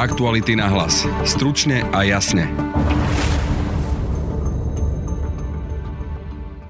Aktuality 0.00 0.56
na 0.56 0.64
hlas. 0.64 1.04
Stručne 1.28 1.84
a 1.92 2.00
jasne. 2.08 2.48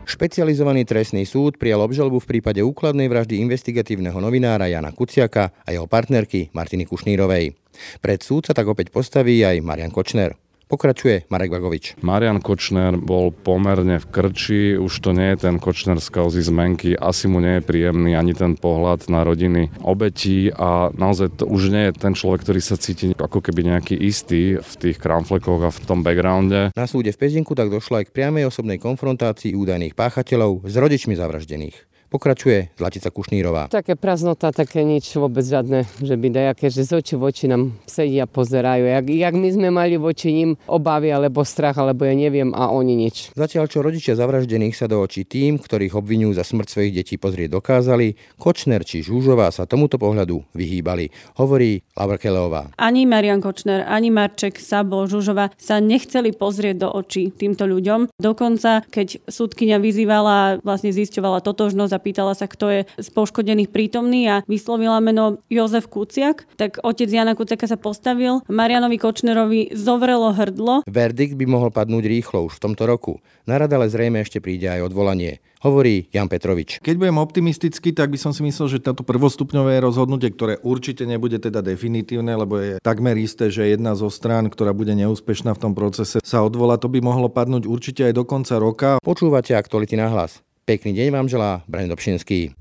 Špecializovaný 0.03 0.83
trestný 0.83 1.23
súd 1.23 1.55
prijal 1.55 1.79
obžalobu 1.79 2.19
v 2.19 2.27
prípade 2.27 2.59
úkladnej 2.59 3.07
vraždy 3.07 3.39
investigatívneho 3.39 4.19
novinára 4.19 4.67
Jana 4.67 4.91
Kuciaka 4.91 5.55
a 5.63 5.71
jeho 5.71 5.87
partnerky 5.87 6.51
Martiny 6.51 6.91
Kušnírovej. 6.91 7.55
Pred 8.03 8.19
súd 8.19 8.51
sa 8.51 8.55
tak 8.59 8.67
opäť 8.67 8.91
postaví 8.91 9.47
aj 9.47 9.63
Marian 9.63 9.95
Kočner. 9.95 10.35
Pokračuje 10.71 11.27
Marek 11.27 11.51
Vagovič. 11.51 11.99
Marian 11.99 12.39
Kočner 12.39 12.95
bol 12.95 13.35
pomerne 13.35 13.99
v 13.99 14.07
krči, 14.07 14.79
už 14.79 15.03
to 15.03 15.11
nie 15.11 15.35
je 15.35 15.51
ten 15.51 15.59
Kočner 15.59 15.99
z 15.99 16.07
kauzy 16.15 16.47
zmenky, 16.47 16.95
asi 16.95 17.27
mu 17.27 17.43
nie 17.43 17.59
je 17.59 17.67
príjemný 17.67 18.15
ani 18.15 18.39
ten 18.39 18.55
pohľad 18.55 19.11
na 19.11 19.27
rodiny 19.27 19.75
obetí 19.83 20.55
a 20.55 20.95
naozaj 20.95 21.43
to 21.43 21.51
už 21.51 21.75
nie 21.75 21.91
je 21.91 21.99
ten 21.99 22.15
človek, 22.15 22.47
ktorý 22.47 22.63
sa 22.63 22.79
cíti 22.79 23.11
ako 23.19 23.43
keby 23.43 23.67
nejaký 23.67 23.99
istý 23.99 24.63
v 24.63 24.73
tých 24.79 25.03
kramflekoch 25.03 25.67
a 25.67 25.75
v 25.75 25.79
tom 25.83 26.07
backgrounde. 26.07 26.71
Na 26.79 26.87
súde 26.87 27.11
v 27.11 27.19
Pezinku 27.19 27.59
tak 27.59 27.67
došlo 27.67 27.99
aj 27.99 28.07
k 28.07 28.15
priamej 28.15 28.47
osobnej 28.47 28.79
konfrontácii 28.79 29.59
údajných 29.59 29.99
páchateľov 29.99 30.71
s 30.71 30.75
rodičmi 30.79 31.19
zavraždených. 31.19 31.90
Pokračuje 32.11 32.75
Zlatica 32.75 33.07
Kušnírová. 33.15 33.71
Také 33.71 33.95
prázdnota, 33.95 34.51
také 34.51 34.83
nič 34.83 35.15
vôbec 35.15 35.47
žiadne, 35.47 35.87
že 36.03 36.19
by 36.19 36.27
dajaké, 36.35 36.67
že 36.67 36.83
z 36.83 36.99
oči 36.99 37.15
v 37.15 37.23
oči 37.23 37.47
nám 37.47 37.79
sedia, 37.87 38.27
pozerajú. 38.27 38.83
Jak, 38.83 39.07
jak 39.07 39.35
my 39.39 39.49
sme 39.55 39.69
mali 39.71 39.95
voči 39.95 40.35
ním 40.35 40.59
obavy 40.67 41.15
alebo 41.15 41.47
strach, 41.47 41.79
alebo 41.79 42.03
ja 42.03 42.19
neviem 42.19 42.51
a 42.51 42.75
oni 42.75 42.99
nič. 42.99 43.31
Zatiaľ, 43.39 43.71
čo 43.71 43.87
rodičia 43.87 44.19
zavraždených 44.19 44.75
sa 44.75 44.91
do 44.91 44.99
očí 44.99 45.23
tým, 45.23 45.63
ktorých 45.63 45.95
obvinujú 45.95 46.35
za 46.35 46.43
smrť 46.43 46.67
svojich 46.75 46.99
detí 46.99 47.15
pozrieť 47.15 47.55
dokázali, 47.55 48.19
Kočner 48.43 48.83
či 48.83 49.07
Žúžová 49.07 49.55
sa 49.55 49.71
tomuto 49.71 49.95
pohľadu 49.95 50.43
vyhýbali, 50.51 51.15
hovorí 51.39 51.79
Laura 51.95 52.19
Keleová. 52.19 52.75
Ani 52.75 53.07
Marian 53.07 53.39
Kočner, 53.39 53.87
ani 53.87 54.11
Marček, 54.11 54.59
Sabo, 54.59 55.07
Žužova 55.07 55.55
sa 55.55 55.79
nechceli 55.79 56.35
pozrieť 56.35 56.77
do 56.83 56.89
očí 56.91 57.31
týmto 57.31 57.71
ľuďom. 57.71 58.19
Dokonca, 58.19 58.83
keď 58.91 59.31
súdkynia 59.31 59.79
vyzývala, 59.79 60.59
vlastne 60.67 60.91
zisťovala 60.91 61.39
totožnosť 61.47 61.93
a 61.95 62.00
pýtala 62.01 62.33
sa, 62.33 62.49
kto 62.49 62.67
je 62.73 62.81
z 62.99 63.09
poškodených 63.13 63.69
prítomný 63.69 64.27
a 64.27 64.43
vyslovila 64.49 64.99
meno 64.99 65.45
Jozef 65.53 65.87
Kuciak, 65.87 66.49
tak 66.57 66.81
otec 66.81 67.07
Jana 67.07 67.37
Kuciaka 67.37 67.69
sa 67.69 67.77
postavil, 67.77 68.41
Marianovi 68.49 68.97
Kočnerovi 68.97 69.77
zovrelo 69.77 70.33
hrdlo. 70.33 70.89
Verdikt 70.89 71.37
by 71.37 71.45
mohol 71.45 71.71
padnúť 71.71 72.09
rýchlo 72.09 72.49
už 72.49 72.57
v 72.57 72.63
tomto 72.65 72.89
roku. 72.89 73.21
Na 73.45 73.61
ale 73.61 73.93
zrejme 73.93 74.25
ešte 74.25 74.41
príde 74.41 74.73
aj 74.73 74.89
odvolanie 74.89 75.45
hovorí 75.61 76.09
Jan 76.11 76.27
Petrovič. 76.27 76.81
Keď 76.81 76.95
budem 76.97 77.21
optimistický, 77.21 77.93
tak 77.93 78.09
by 78.09 78.19
som 78.19 78.33
si 78.33 78.41
myslel, 78.41 78.67
že 78.73 78.85
táto 78.85 79.05
prvostupňové 79.05 79.79
rozhodnutie, 79.85 80.33
ktoré 80.33 80.57
určite 80.65 81.05
nebude 81.05 81.37
teda 81.37 81.61
definitívne, 81.61 82.33
lebo 82.33 82.57
je 82.57 82.73
takmer 82.81 83.15
isté, 83.21 83.53
že 83.53 83.69
jedna 83.69 83.93
zo 83.93 84.09
strán, 84.09 84.49
ktorá 84.49 84.73
bude 84.73 84.97
neúspešná 84.97 85.53
v 85.53 85.63
tom 85.63 85.73
procese, 85.77 86.19
sa 86.25 86.41
odvolá, 86.41 86.81
to 86.81 86.89
by 86.89 87.05
mohlo 87.05 87.29
padnúť 87.29 87.69
určite 87.69 88.09
aj 88.09 88.17
do 88.17 88.25
konca 88.25 88.57
roka. 88.57 88.89
Počúvate 89.05 89.53
aktuality 89.53 90.01
na 90.01 90.09
hlas. 90.09 90.41
Pekný 90.71 90.95
deň 91.03 91.09
vám 91.11 91.27
želá 91.27 91.67
Brian 91.67 91.91
Dobšinský. 91.91 92.55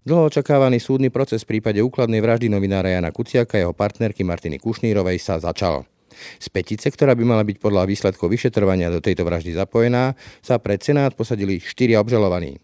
Dlho 0.00 0.22
očakávaný 0.32 0.80
súdny 0.80 1.12
proces 1.12 1.44
v 1.44 1.60
prípade 1.60 1.84
úkladnej 1.84 2.24
vraždy 2.24 2.48
novinára 2.48 2.88
Jana 2.88 3.12
Kuciaka 3.12 3.60
a 3.60 3.68
jeho 3.68 3.76
partnerky 3.76 4.24
Martiny 4.24 4.56
Kušnírovej 4.56 5.20
sa 5.20 5.36
začal. 5.36 5.84
Z 6.40 6.48
petice, 6.48 6.88
ktorá 6.88 7.12
by 7.12 7.20
mala 7.20 7.44
byť 7.44 7.60
podľa 7.60 7.84
výsledkov 7.84 8.32
vyšetrovania 8.32 8.88
do 8.88 9.04
tejto 9.04 9.28
vraždy 9.28 9.52
zapojená, 9.52 10.16
sa 10.40 10.56
pred 10.56 10.80
Senát 10.80 11.12
posadili 11.12 11.60
štyria 11.60 12.00
obžalovaní. 12.00 12.56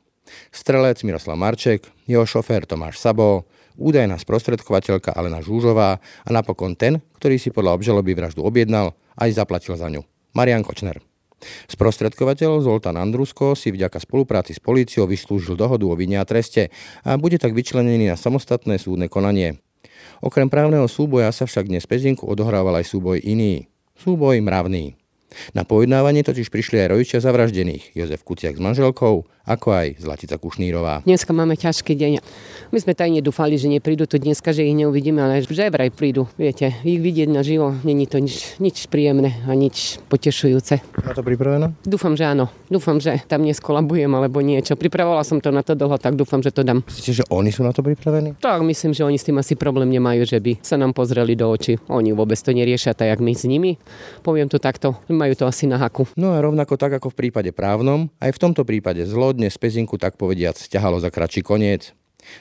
Strelec 0.48 0.96
Miroslav 1.04 1.36
Marček, 1.36 1.92
jeho 2.08 2.24
šofér 2.24 2.64
Tomáš 2.64 3.04
Sabo, 3.04 3.44
údajná 3.76 4.16
sprostredkovateľka 4.16 5.12
Alena 5.12 5.44
Žúžová 5.44 6.00
a 6.00 6.28
napokon 6.32 6.72
ten, 6.72 7.04
ktorý 7.20 7.36
si 7.36 7.52
podľa 7.52 7.76
obžaloby 7.76 8.16
vraždu 8.16 8.40
objednal 8.40 8.96
aj 9.20 9.28
zaplatil 9.36 9.76
za 9.76 9.92
ňu. 9.92 10.00
Marian 10.32 10.64
Kočner. 10.64 11.09
Sprostredkovateľ 11.72 12.60
Zoltán 12.60 13.00
Andrusko 13.00 13.56
si 13.56 13.72
vďaka 13.72 13.96
spolupráci 13.96 14.52
s 14.52 14.60
políciou 14.60 15.08
vyslúžil 15.08 15.56
dohodu 15.56 15.88
o 15.88 15.96
vine 15.96 16.20
a 16.20 16.28
treste 16.28 16.68
a 17.00 17.16
bude 17.16 17.40
tak 17.40 17.56
vyčlenený 17.56 18.12
na 18.12 18.20
samostatné 18.20 18.76
súdne 18.76 19.08
konanie. 19.08 19.56
Okrem 20.20 20.52
právneho 20.52 20.84
súboja 20.84 21.32
sa 21.32 21.48
však 21.48 21.72
dnes 21.72 21.88
Pezinku 21.88 22.28
odohrával 22.28 22.76
aj 22.84 22.92
súboj 22.92 23.24
iný. 23.24 23.72
Súboj 23.96 24.36
mravný. 24.44 24.99
Na 25.52 25.62
pojednávanie 25.62 26.22
totiž 26.26 26.50
prišli 26.50 26.82
aj 26.84 26.88
rodičia 26.92 27.18
zavraždených, 27.18 27.94
Jozef 27.94 28.22
Kuciak 28.22 28.56
s 28.56 28.62
manželkou, 28.62 29.26
ako 29.50 29.68
aj 29.74 29.98
Zlatica 29.98 30.38
Kušnírová. 30.38 31.02
Dneska 31.02 31.34
máme 31.34 31.58
ťažký 31.58 31.96
deň. 31.96 32.12
My 32.70 32.78
sme 32.78 32.94
tajne 32.94 33.18
dúfali, 33.18 33.58
že 33.58 33.66
neprídu 33.66 34.06
tu 34.06 34.20
dneska, 34.20 34.54
že 34.54 34.62
ich 34.62 34.76
neuvidíme, 34.78 35.18
ale 35.18 35.42
že 35.42 35.50
vraj 35.50 35.90
prídu. 35.90 36.30
Viete, 36.38 36.70
ich 36.86 37.02
vidieť 37.02 37.26
na 37.26 37.42
živo, 37.42 37.74
není 37.82 38.06
to 38.06 38.22
nič, 38.22 38.60
nič 38.62 38.86
príjemné 38.86 39.42
a 39.48 39.52
nič 39.58 39.98
potešujúce. 40.06 40.78
Na 41.02 41.12
to 41.16 41.26
pripravené? 41.26 41.74
Dúfam, 41.82 42.14
že 42.14 42.30
áno. 42.30 42.46
Dúfam, 42.70 43.02
že 43.02 43.18
tam 43.26 43.42
neskolabujem 43.42 44.06
alebo 44.14 44.38
niečo. 44.38 44.78
Pripravovala 44.78 45.26
som 45.26 45.42
to 45.42 45.50
na 45.50 45.66
to 45.66 45.74
dlho, 45.74 45.98
tak 45.98 46.14
dúfam, 46.14 46.38
že 46.38 46.54
to 46.54 46.62
dám. 46.62 46.86
Myslíte, 46.86 47.22
že 47.22 47.24
oni 47.26 47.50
sú 47.50 47.66
na 47.66 47.74
to 47.74 47.82
pripravení? 47.82 48.38
Tak, 48.38 48.62
myslím, 48.62 48.94
že 48.94 49.02
oni 49.02 49.18
s 49.18 49.26
tým 49.26 49.42
asi 49.42 49.58
problém 49.58 49.90
nemajú, 49.90 50.22
že 50.30 50.38
by 50.38 50.62
sa 50.62 50.78
nám 50.78 50.94
pozreli 50.94 51.34
do 51.34 51.50
očí. 51.50 51.74
Oni 51.90 52.14
vôbec 52.14 52.38
to 52.38 52.54
neriešia 52.54 52.94
tak, 52.94 53.10
jak 53.10 53.18
my 53.18 53.34
s 53.34 53.42
nimi. 53.50 53.82
Poviem 54.22 54.46
to 54.46 54.62
takto, 54.62 54.94
majú 55.20 55.36
to 55.36 55.44
asi 55.44 55.68
na 55.68 55.76
haku. 55.76 56.08
No 56.16 56.32
a 56.32 56.40
rovnako 56.40 56.80
tak 56.80 56.96
ako 56.96 57.12
v 57.12 57.28
prípade 57.28 57.52
právnom, 57.52 58.08
aj 58.16 58.32
v 58.32 58.40
tomto 58.40 58.64
prípade 58.64 59.04
zlo 59.04 59.36
dnes 59.36 59.52
Pezinku 59.60 60.00
tak 60.00 60.16
povediac 60.16 60.56
stiahalo 60.56 60.96
za 60.96 61.12
kratší 61.12 61.44
koniec. 61.44 61.92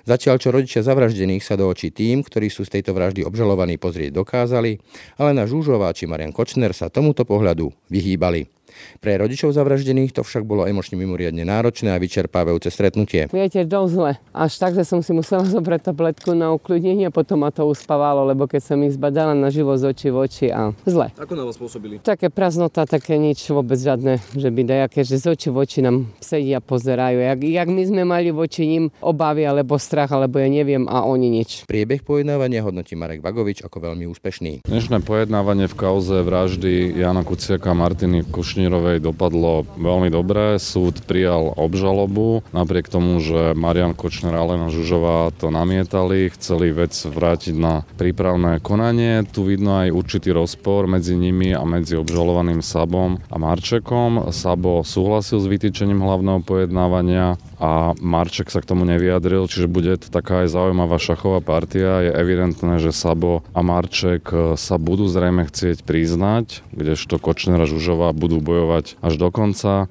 Zatiaľ, 0.04 0.36
čo 0.40 0.52
rodičia 0.52 0.84
zavraždených 0.84 1.44
sa 1.44 1.56
do 1.56 1.68
očí 1.68 1.92
tým, 1.92 2.24
ktorí 2.24 2.52
sú 2.52 2.68
z 2.68 2.80
tejto 2.80 2.92
vraždy 2.92 3.24
obžalovaní 3.24 3.80
pozrieť 3.80 4.12
dokázali, 4.12 4.80
ale 5.16 5.32
na 5.32 5.48
Žúžová 5.48 5.92
či 5.96 6.08
Marian 6.08 6.36
Kočner 6.36 6.76
sa 6.76 6.92
tomuto 6.92 7.24
pohľadu 7.24 7.72
vyhýbali. 7.88 8.59
Pre 9.00 9.14
rodičov 9.16 9.56
zavraždených 9.56 10.16
to 10.16 10.22
však 10.26 10.44
bolo 10.44 10.66
emočne 10.66 11.00
mimoriadne 11.00 11.46
náročné 11.46 11.94
a 11.94 12.02
vyčerpávajúce 12.02 12.70
stretnutie. 12.74 13.32
Viete, 13.32 13.64
dosť 13.64 13.92
zle. 13.94 14.12
Až 14.36 14.52
tak, 14.60 14.72
že 14.76 14.84
som 14.84 15.00
si 15.00 15.12
musela 15.16 15.46
zobrať 15.56 15.94
tabletku 15.94 16.36
na 16.36 16.54
ukľudnenie 16.54 17.08
a 17.08 17.14
potom 17.14 17.42
ma 17.46 17.54
to 17.54 17.66
uspávalo, 17.66 18.28
lebo 18.28 18.50
keď 18.50 18.62
som 18.74 18.78
ich 18.84 18.98
zbadala 19.00 19.32
na 19.34 19.48
živo 19.48 19.74
z 19.80 19.90
očí 19.90 20.08
v 20.12 20.18
oči 20.20 20.48
a 20.52 20.76
zle. 20.84 21.10
Ako 21.16 21.34
na 21.34 21.48
vás 21.48 21.56
pôsobili? 21.56 22.04
Také 22.04 22.28
prázdnota, 22.28 22.84
také 22.84 23.16
nič 23.16 23.40
vôbec 23.48 23.80
žiadne, 23.80 24.20
že 24.36 24.50
by 24.52 24.62
dajaké, 24.68 25.08
že 25.08 25.16
z 25.16 25.26
očí 25.32 25.48
v 25.48 25.58
oči 25.64 25.80
nám 25.80 26.12
sedia, 26.20 26.60
pozerajú. 26.60 27.24
Jak, 27.24 27.40
jak 27.40 27.68
my 27.72 27.84
sme 27.88 28.04
mali 28.04 28.30
voči 28.36 28.68
ním 28.68 28.84
obavy 29.00 29.48
alebo 29.48 29.80
strach, 29.80 30.12
alebo 30.12 30.38
ja 30.38 30.52
neviem 30.52 30.84
a 30.92 31.08
oni 31.08 31.32
nič. 31.32 31.64
Priebeh 31.64 32.04
pojednávania 32.04 32.62
hodnotí 32.62 33.00
Marek 33.00 33.24
Vagovič 33.24 33.64
ako 33.64 33.90
veľmi 33.90 34.04
úspešný. 34.12 34.68
Dnešné 34.68 35.02
pojednávanie 35.08 35.72
v 35.72 35.76
kauze 35.80 36.20
vraždy 36.20 37.00
Jana 37.00 37.24
Kuciaka 37.24 37.72
a 37.72 37.78
Martiny 37.80 38.28
Kušnír 38.28 38.59
Košnírovej 38.60 39.00
dopadlo 39.00 39.64
veľmi 39.80 40.12
dobre. 40.12 40.60
Súd 40.60 41.08
prijal 41.08 41.56
obžalobu, 41.56 42.44
napriek 42.52 42.92
tomu, 42.92 43.24
že 43.24 43.56
Marian 43.56 43.96
Kočner 43.96 44.36
a 44.36 44.44
Alena 44.44 44.68
Žužová 44.68 45.32
to 45.32 45.48
namietali, 45.48 46.28
chceli 46.36 46.76
vec 46.76 46.92
vrátiť 46.92 47.56
na 47.56 47.88
prípravné 47.96 48.60
konanie. 48.60 49.24
Tu 49.32 49.48
vidno 49.48 49.80
aj 49.80 49.96
určitý 49.96 50.36
rozpor 50.36 50.92
medzi 50.92 51.16
nimi 51.16 51.56
a 51.56 51.64
medzi 51.64 51.96
obžalovaným 51.96 52.60
Sabom 52.60 53.24
a 53.32 53.40
Marčekom. 53.40 54.28
Sabo 54.36 54.84
súhlasil 54.84 55.40
s 55.40 55.48
vytýčením 55.48 56.04
hlavného 56.04 56.44
pojednávania 56.44 57.40
a 57.64 57.96
Marček 57.96 58.52
sa 58.52 58.60
k 58.60 58.76
tomu 58.76 58.84
nevyjadril, 58.84 59.48
čiže 59.48 59.72
bude 59.72 59.96
to 60.04 60.12
taká 60.12 60.44
aj 60.44 60.52
zaujímavá 60.52 61.00
šachová 61.00 61.40
partia. 61.40 62.04
Je 62.04 62.12
evidentné, 62.12 62.84
že 62.84 62.92
Sabo 62.92 63.40
a 63.56 63.64
Marček 63.64 64.28
sa 64.60 64.76
budú 64.76 65.08
zrejme 65.08 65.48
chcieť 65.48 65.88
priznať, 65.88 66.60
kdežto 66.76 67.24
Kočner 67.24 67.64
a 67.64 67.68
Žužová 67.68 68.12
budú 68.12 68.44
bojovať 68.50 68.98
až 69.06 69.14
do 69.22 69.30
konca. 69.30 69.86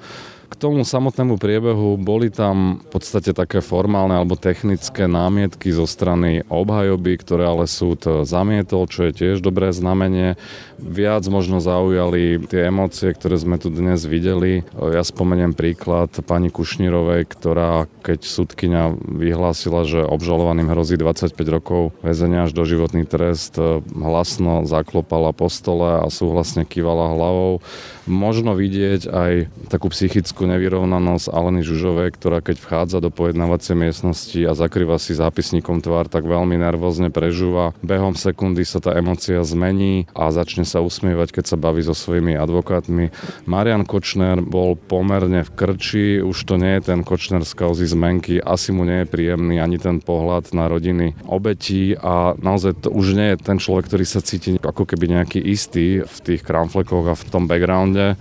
K 0.48 0.54
tomu 0.56 0.81
samotnému 0.81 1.36
priebehu 1.36 2.00
boli 2.00 2.32
tam 2.32 2.81
v 2.81 2.88
podstate 2.88 3.36
také 3.36 3.60
formálne 3.60 4.16
alebo 4.16 4.32
technické 4.32 5.04
námietky 5.04 5.70
zo 5.70 5.84
strany 5.84 6.41
obhajoby, 6.48 7.20
ktoré 7.20 7.44
ale 7.44 7.69
súd 7.69 8.25
zamietol, 8.25 8.88
čo 8.88 9.08
je 9.08 9.12
tiež 9.12 9.44
dobré 9.44 9.70
znamenie. 9.76 10.40
Viac 10.81 11.28
možno 11.28 11.61
zaujali 11.61 12.40
tie 12.49 12.72
emócie, 12.72 13.12
ktoré 13.12 13.37
sme 13.37 13.61
tu 13.61 13.69
dnes 13.69 14.00
videli. 14.08 14.64
Ja 14.72 15.05
spomeniem 15.05 15.52
príklad 15.52 16.17
pani 16.25 16.49
Kušnírovej, 16.49 17.28
ktorá 17.28 17.84
keď 18.00 18.25
súdkynia 18.25 18.96
vyhlásila, 19.05 19.84
že 19.84 20.00
obžalovaným 20.00 20.72
hrozí 20.72 20.96
25 20.96 21.34
rokov 21.50 21.93
väzenia 22.00 22.49
až 22.49 22.56
do 22.56 22.64
životný 22.64 23.05
trest, 23.05 23.61
hlasno 23.93 24.64
zaklopala 24.64 25.37
po 25.37 25.52
stole 25.52 26.00
a 26.00 26.06
súhlasne 26.08 26.64
kývala 26.64 27.12
hlavou. 27.12 27.61
Možno 28.08 28.56
vidieť 28.56 29.12
aj 29.12 29.32
takú 29.69 29.93
psychickú 29.93 30.38
fyzickú 30.38 30.55
nevyrovnanosť 30.55 31.35
Aleny 31.35 31.67
Žužovej, 31.67 32.14
ktorá 32.14 32.38
keď 32.38 32.62
vchádza 32.62 33.02
do 33.02 33.11
pojednávacej 33.11 33.75
miestnosti 33.75 34.38
a 34.46 34.55
zakrýva 34.55 34.94
si 35.02 35.19
zápisníkom 35.19 35.82
tvár, 35.82 36.06
tak 36.06 36.31
veľmi 36.31 36.55
nervózne 36.55 37.11
prežúva. 37.11 37.75
Behom 37.82 38.14
sekundy 38.14 38.62
sa 38.62 38.79
tá 38.79 38.94
emocia 38.94 39.43
zmení 39.43 40.06
a 40.14 40.31
začne 40.31 40.62
sa 40.62 40.79
usmievať, 40.79 41.35
keď 41.35 41.44
sa 41.50 41.56
baví 41.58 41.82
so 41.82 41.90
svojimi 41.90 42.38
advokátmi. 42.38 43.11
Marian 43.50 43.82
Kočner 43.82 44.38
bol 44.38 44.79
pomerne 44.79 45.43
v 45.43 45.50
krči, 45.58 46.23
už 46.23 46.38
to 46.46 46.55
nie 46.55 46.79
je 46.79 46.94
ten 46.94 47.02
Kočner 47.02 47.43
z 47.43 47.58
kauzy 47.58 47.91
zmenky, 47.91 48.38
asi 48.38 48.70
mu 48.70 48.87
nie 48.87 49.02
je 49.02 49.11
príjemný 49.11 49.58
ani 49.58 49.82
ten 49.82 49.99
pohľad 49.99 50.55
na 50.55 50.70
rodiny 50.70 51.19
obetí 51.26 51.99
a 51.99 52.38
naozaj 52.38 52.87
to 52.87 52.94
už 52.94 53.19
nie 53.19 53.34
je 53.34 53.43
ten 53.43 53.58
človek, 53.58 53.91
ktorý 53.91 54.06
sa 54.06 54.23
cíti 54.23 54.55
ako 54.62 54.87
keby 54.87 55.19
nejaký 55.19 55.43
istý 55.43 56.06
v 56.06 56.17
tých 56.23 56.46
kramflekoch 56.46 57.11
a 57.11 57.19
v 57.19 57.26
tom 57.26 57.50
backgrounde. 57.50 58.14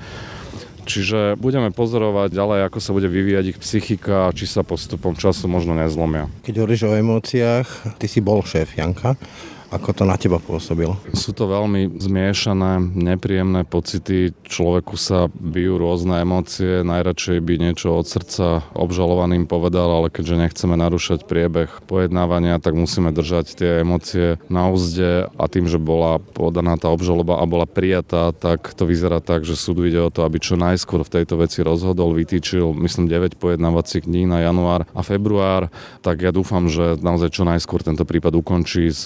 Čiže 0.87 1.35
budeme 1.35 1.67
pozorovať 1.75 2.31
ďalej, 2.31 2.59
ako 2.71 2.79
sa 2.79 2.95
bude 2.95 3.11
vyvíjať 3.11 3.45
ich 3.51 3.59
psychika, 3.59 4.31
či 4.31 4.47
sa 4.47 4.63
postupom 4.63 5.19
času 5.19 5.51
možno 5.51 5.75
nezlomia. 5.75 6.31
Keď 6.47 6.63
hovoríš 6.63 6.87
o 6.87 6.95
emóciách, 6.95 7.99
ty 7.99 8.07
si 8.07 8.23
bol 8.23 8.39
šéf 8.39 8.79
Janka. 8.79 9.19
Ako 9.67 9.91
to 9.91 10.07
na 10.07 10.15
teba 10.15 10.39
pôsobilo? 10.39 10.95
Sú 11.11 11.35
to 11.35 11.51
veľmi 11.51 11.99
zmiešané, 11.99 12.79
nepríjemné 12.95 13.67
pocity. 13.67 14.31
Človeku 14.47 14.95
sa 14.95 15.27
bijú 15.27 15.75
rôzne 15.75 16.23
emócie. 16.23 16.87
Najradšej 16.87 17.43
by 17.43 17.53
niečo 17.59 17.99
od 17.99 18.07
srdca 18.07 18.63
obžalovaným 18.71 19.43
povedal, 19.43 19.91
ale 19.91 20.07
keďže 20.07 20.39
nechceme 20.39 20.79
narúšať 20.79 21.27
priebeh 21.27 21.83
pojednávania, 21.83 22.63
tak 22.63 22.79
musíme 22.79 23.11
držať 23.11 23.59
tie 23.59 23.71
emócie 23.83 24.39
na 24.47 24.71
úzde 24.71 25.27
a 25.35 25.43
tým, 25.51 25.67
že 25.67 25.83
bola 25.83 26.23
podaná 26.23 26.79
tá 26.79 26.87
obžaloba 26.87 27.43
a 27.43 27.45
bola 27.45 27.67
prijatá, 27.67 28.31
tak 28.31 28.71
to 28.71 28.87
vyzerá 28.87 29.19
tak, 29.19 29.43
že 29.43 29.59
súdu 29.59 29.83
ide 29.83 29.99
o 29.99 30.07
to, 30.07 30.23
aby 30.23 30.39
čo 30.39 30.55
najskôr 30.55 31.03
v 31.03 31.11
tejto 31.21 31.43
veci 31.43 31.59
rozhodol, 31.59 32.15
vytýčil, 32.15 32.71
myslím, 32.71 33.11
9 33.11 33.35
pojednávacích 33.35 34.07
dní 34.07 34.31
na 34.31 34.47
január 34.47 34.87
a 34.95 35.03
február, 35.03 35.67
tak 35.99 36.23
ja 36.23 36.31
dúfam, 36.31 36.71
že 36.71 36.95
naozaj 37.03 37.35
čo 37.35 37.43
najskôr 37.43 37.83
tento 37.83 38.07
prípad 38.07 38.31
ukončí 38.31 38.87
s 38.95 39.03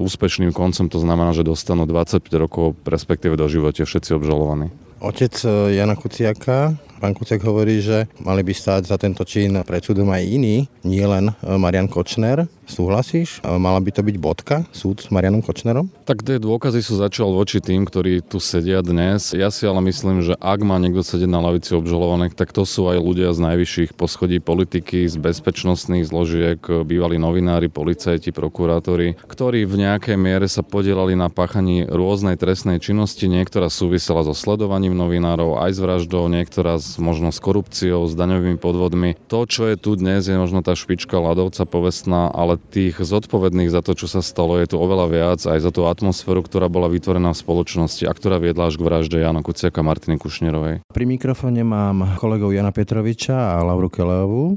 úspešným 0.00 0.50
koncom, 0.50 0.88
to 0.88 0.98
znamená, 0.98 1.36
že 1.36 1.44
dostanú 1.44 1.84
25 1.84 2.26
rokov, 2.40 2.76
respektíve 2.88 3.36
do 3.36 3.46
živote 3.46 3.84
všetci 3.84 4.16
obžalovaní. 4.16 4.72
Otec 5.00 5.32
eh, 5.44 5.76
Jana 5.80 5.96
Kuciaka 5.96 6.76
Pán 7.00 7.16
Kucek 7.16 7.40
hovorí, 7.48 7.80
že 7.80 8.12
mali 8.20 8.44
by 8.44 8.52
stáť 8.52 8.92
za 8.92 9.00
tento 9.00 9.24
čin 9.24 9.56
pred 9.64 9.80
súdom 9.80 10.12
aj 10.12 10.20
iní, 10.20 10.68
nie 10.84 11.00
len 11.00 11.32
e, 11.32 11.56
Marian 11.56 11.88
Kočner. 11.88 12.44
Súhlasíš? 12.68 13.40
E, 13.40 13.56
mala 13.56 13.80
by 13.80 13.88
to 13.88 14.04
byť 14.04 14.16
bodka, 14.20 14.68
súd 14.68 15.00
s 15.00 15.08
Marianom 15.08 15.40
Kočnerom? 15.40 15.88
Tak 16.04 16.20
tie 16.20 16.36
dôkazy 16.36 16.84
sú 16.84 17.00
začal 17.00 17.32
voči 17.32 17.64
tým, 17.64 17.88
ktorí 17.88 18.20
tu 18.20 18.36
sedia 18.36 18.84
dnes. 18.84 19.32
Ja 19.32 19.48
si 19.48 19.64
ale 19.64 19.80
myslím, 19.88 20.20
že 20.20 20.36
ak 20.36 20.60
má 20.60 20.76
niekto 20.76 21.00
sedieť 21.00 21.24
na 21.24 21.40
lavici 21.40 21.72
obžalovaných, 21.72 22.36
tak 22.36 22.52
to 22.52 22.68
sú 22.68 22.92
aj 22.92 23.00
ľudia 23.00 23.32
z 23.32 23.48
najvyšších 23.48 23.96
poschodí 23.96 24.36
politiky, 24.44 25.08
z 25.08 25.16
bezpečnostných 25.16 26.04
zložiek, 26.04 26.60
bývalí 26.84 27.16
novinári, 27.16 27.72
policajti, 27.72 28.28
prokurátori, 28.28 29.16
ktorí 29.24 29.64
v 29.64 29.88
nejakej 29.88 30.20
miere 30.20 30.52
sa 30.52 30.60
podielali 30.60 31.16
na 31.16 31.32
páchaní 31.32 31.88
rôznej 31.88 32.36
trestnej 32.36 32.76
činnosti. 32.76 33.24
Niektorá 33.24 33.72
súvisela 33.72 34.20
so 34.20 34.36
sledovaním 34.36 34.92
novinárov, 34.92 35.64
aj 35.64 35.70
s 35.72 35.80
vraždou, 35.80 36.28
niektorá 36.28 36.76
s 36.76 36.89
možno 36.98 37.30
s 37.30 37.38
korupciou, 37.38 38.08
s 38.10 38.18
daňovými 38.18 38.58
podvodmi. 38.58 39.14
To, 39.30 39.46
čo 39.46 39.70
je 39.70 39.78
tu 39.78 39.94
dnes, 39.94 40.26
je 40.26 40.34
možno 40.34 40.64
tá 40.64 40.74
špička 40.74 41.20
ľadovca 41.20 41.62
povestná, 41.68 42.32
ale 42.32 42.58
tých 42.58 42.98
zodpovedných 42.98 43.70
za 43.70 43.84
to, 43.84 43.94
čo 43.94 44.10
sa 44.10 44.24
stalo, 44.24 44.58
je 44.58 44.74
tu 44.74 44.76
oveľa 44.80 45.06
viac, 45.06 45.40
aj 45.44 45.60
za 45.60 45.70
tú 45.70 45.86
atmosféru, 45.86 46.42
ktorá 46.42 46.66
bola 46.66 46.90
vytvorená 46.90 47.30
v 47.30 47.42
spoločnosti 47.44 48.08
a 48.08 48.16
ktorá 48.16 48.40
viedla 48.40 48.72
až 48.72 48.80
k 48.80 48.86
vražde 48.88 49.20
Jana 49.20 49.44
Kuciaka 49.44 49.84
Martiny 49.84 50.16
Kušnerovej. 50.16 50.82
Pri 50.90 51.04
mikrofóne 51.04 51.62
mám 51.62 52.16
kolegov 52.16 52.50
Jana 52.56 52.72
Petroviča 52.72 53.60
a 53.60 53.62
Lauru 53.62 53.92
Keleovú. 53.92 54.56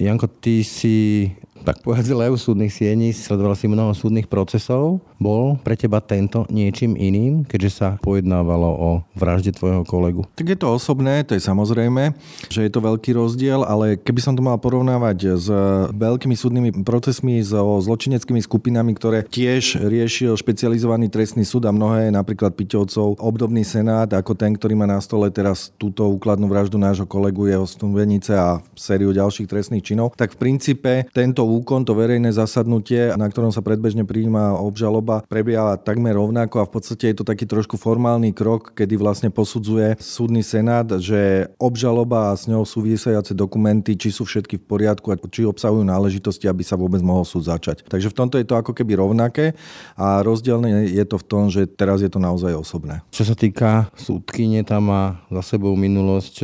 Janko, 0.00 0.30
ty 0.30 0.64
si 0.64 1.28
tak 1.62 1.84
povedz 1.84 2.08
lev 2.08 2.34
súdnych 2.40 2.72
siení, 2.72 3.12
sledoval 3.12 3.52
si 3.52 3.68
mnoho 3.68 3.92
súdnych 3.92 4.26
procesov. 4.26 5.04
Bol 5.20 5.60
pre 5.60 5.76
teba 5.76 6.00
tento 6.00 6.48
niečím 6.48 6.96
iným, 6.96 7.44
keďže 7.44 7.70
sa 7.70 7.88
pojednávalo 8.00 8.70
o 8.70 8.90
vražde 9.12 9.52
tvojho 9.52 9.84
kolegu? 9.84 10.24
Tak 10.34 10.48
je 10.48 10.58
to 10.58 10.72
osobné, 10.72 11.22
to 11.28 11.36
je 11.36 11.42
samozrejme, 11.44 12.16
že 12.48 12.64
je 12.64 12.70
to 12.72 12.80
veľký 12.80 13.12
rozdiel, 13.12 13.62
ale 13.68 14.00
keby 14.00 14.20
som 14.24 14.32
to 14.32 14.40
mal 14.40 14.56
porovnávať 14.56 15.36
s 15.36 15.48
veľkými 15.92 16.36
súdnymi 16.36 16.70
procesmi, 16.86 17.42
so 17.44 17.82
zločineckými 17.82 18.40
skupinami, 18.40 18.94
ktoré 18.96 19.26
tiež 19.26 19.82
riešil 19.82 20.32
špecializovaný 20.38 21.10
trestný 21.10 21.42
súd 21.42 21.66
a 21.66 21.72
mnohé, 21.74 22.08
napríklad 22.14 22.54
Piťovcov, 22.54 23.18
obdobný 23.18 23.66
senát 23.66 24.08
ako 24.14 24.38
ten, 24.38 24.54
ktorý 24.54 24.78
má 24.78 24.86
na 24.86 25.02
stole 25.02 25.28
teraz 25.28 25.74
túto 25.76 26.06
úkladnú 26.06 26.46
vraždu 26.46 26.78
nášho 26.78 27.04
kolegu, 27.04 27.50
jeho 27.50 27.66
stúvenice 27.66 28.32
a 28.32 28.62
sériu 28.78 29.10
ďalších 29.10 29.50
trestných 29.50 29.84
činov, 29.84 30.14
tak 30.14 30.38
v 30.38 30.40
princípe 30.40 30.92
tento 31.10 31.42
úkon, 31.50 31.82
to 31.82 31.98
verejné 31.98 32.30
zasadnutie, 32.30 33.10
na 33.18 33.26
ktorom 33.26 33.50
sa 33.50 33.58
predbežne 33.64 34.06
prijíma 34.06 34.54
obžaloba, 34.62 35.26
prebieha 35.26 35.74
takmer 35.82 36.14
rovnako 36.14 36.62
a 36.62 36.68
v 36.70 36.72
podstate 36.78 37.10
je 37.10 37.16
to 37.18 37.24
taký 37.26 37.50
trošku 37.50 37.74
formálny 37.74 38.30
krok, 38.30 38.78
kedy 38.78 38.94
vlastne 38.94 39.34
posudzuje 39.34 39.98
súdny 39.98 40.46
senát, 40.46 40.86
že 41.02 41.50
obžaloba 41.58 42.30
a 42.30 42.38
s 42.38 42.46
ňou 42.46 42.62
súvisiace 42.62 43.34
dokumenty, 43.34 43.98
či 43.98 44.14
sú 44.14 44.22
všetky 44.22 44.62
v 44.62 44.64
poriadku 44.64 45.10
a 45.10 45.18
či 45.18 45.42
obsahujú 45.42 45.82
náležitosti, 45.82 46.46
aby 46.46 46.62
sa 46.62 46.78
vôbec 46.78 47.02
mohol 47.02 47.26
súd 47.26 47.50
začať. 47.50 47.82
Takže 47.90 48.12
v 48.12 48.16
tomto 48.16 48.36
je 48.38 48.46
to 48.46 48.54
ako 48.54 48.70
keby 48.70 48.94
rovnaké 48.94 49.58
a 49.98 50.22
rozdielne 50.22 50.86
je 50.86 51.04
to 51.08 51.18
v 51.18 51.26
tom, 51.26 51.50
že 51.50 51.66
teraz 51.66 52.04
je 52.04 52.10
to 52.12 52.22
naozaj 52.22 52.54
osobné. 52.54 53.02
Čo 53.10 53.26
sa 53.26 53.34
týka 53.34 53.90
súdkyne, 53.98 54.62
tam 54.62 54.92
má 54.92 55.02
za 55.32 55.56
sebou 55.56 55.74
minulosť, 55.74 56.34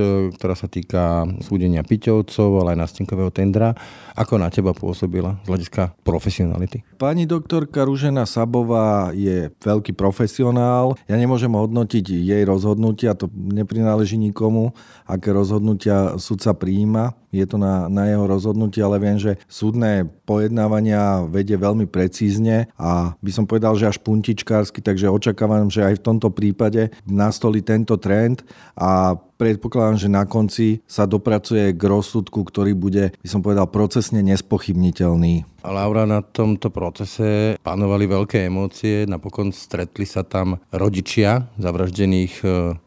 ktorá 0.40 0.54
sa 0.56 0.66
týka 0.66 1.28
súdenia 1.44 1.84
Piťovcov, 1.84 2.64
ale 2.64 2.74
aj 2.74 2.88
nástenkového 2.88 3.30
tendra. 3.30 3.76
Ako 4.16 4.40
na 4.40 4.48
teba 4.48 4.72
pôsobila 4.96 5.36
z 5.44 5.52
hľadiska 5.52 5.92
profesionality? 6.00 6.80
Pani 6.96 7.28
doktorka 7.28 7.84
Ružena 7.84 8.24
Sabová 8.24 9.12
je 9.12 9.52
veľký 9.60 9.92
profesionál. 9.92 10.96
Ja 11.04 11.20
nemôžem 11.20 11.52
hodnotiť 11.52 12.16
jej 12.24 12.40
rozhodnutia, 12.48 13.12
to 13.12 13.28
neprináleží 13.28 14.16
nikomu, 14.16 14.72
aké 15.04 15.36
rozhodnutia 15.36 16.16
sudca 16.16 16.56
prijíma 16.56 17.12
je 17.36 17.46
to 17.46 17.58
na, 17.60 17.86
na 17.92 18.08
jeho 18.08 18.24
rozhodnutie, 18.24 18.80
ale 18.80 18.96
viem, 18.96 19.20
že 19.20 19.36
súdne 19.46 20.08
pojednávania 20.24 21.28
vedie 21.28 21.54
veľmi 21.60 21.84
precízne 21.86 22.72
a 22.80 23.14
by 23.20 23.30
som 23.32 23.44
povedal, 23.44 23.76
že 23.76 23.88
až 23.88 23.98
puntičkársky, 24.00 24.80
takže 24.80 25.12
očakávam, 25.12 25.68
že 25.68 25.84
aj 25.84 26.00
v 26.00 26.04
tomto 26.04 26.28
prípade 26.32 26.90
nastolí 27.04 27.60
tento 27.60 28.00
trend 28.00 28.42
a 28.74 29.20
predpokladám, 29.36 29.96
že 30.00 30.08
na 30.08 30.24
konci 30.24 30.80
sa 30.88 31.04
dopracuje 31.04 31.76
k 31.76 31.82
rozsudku, 31.82 32.42
ktorý 32.42 32.72
bude, 32.72 33.12
by 33.20 33.28
som 33.28 33.44
povedal, 33.44 33.68
procesne 33.68 34.24
nespochybniteľný. 34.24 35.44
Laura, 35.66 36.06
na 36.08 36.22
tomto 36.22 36.70
procese 36.70 37.58
panovali 37.60 38.06
veľké 38.06 38.48
emócie, 38.48 39.04
napokon 39.04 39.50
stretli 39.50 40.08
sa 40.08 40.22
tam 40.22 40.62
rodičia 40.70 41.50
zavraždených 41.58 42.34
e, 42.42 42.46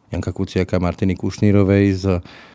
Janka 0.09 0.33
Kuciaka 0.33 0.77
a 0.77 0.83
Martiny 0.83 1.13
Kušnírovej 1.13 1.85
s 1.93 2.05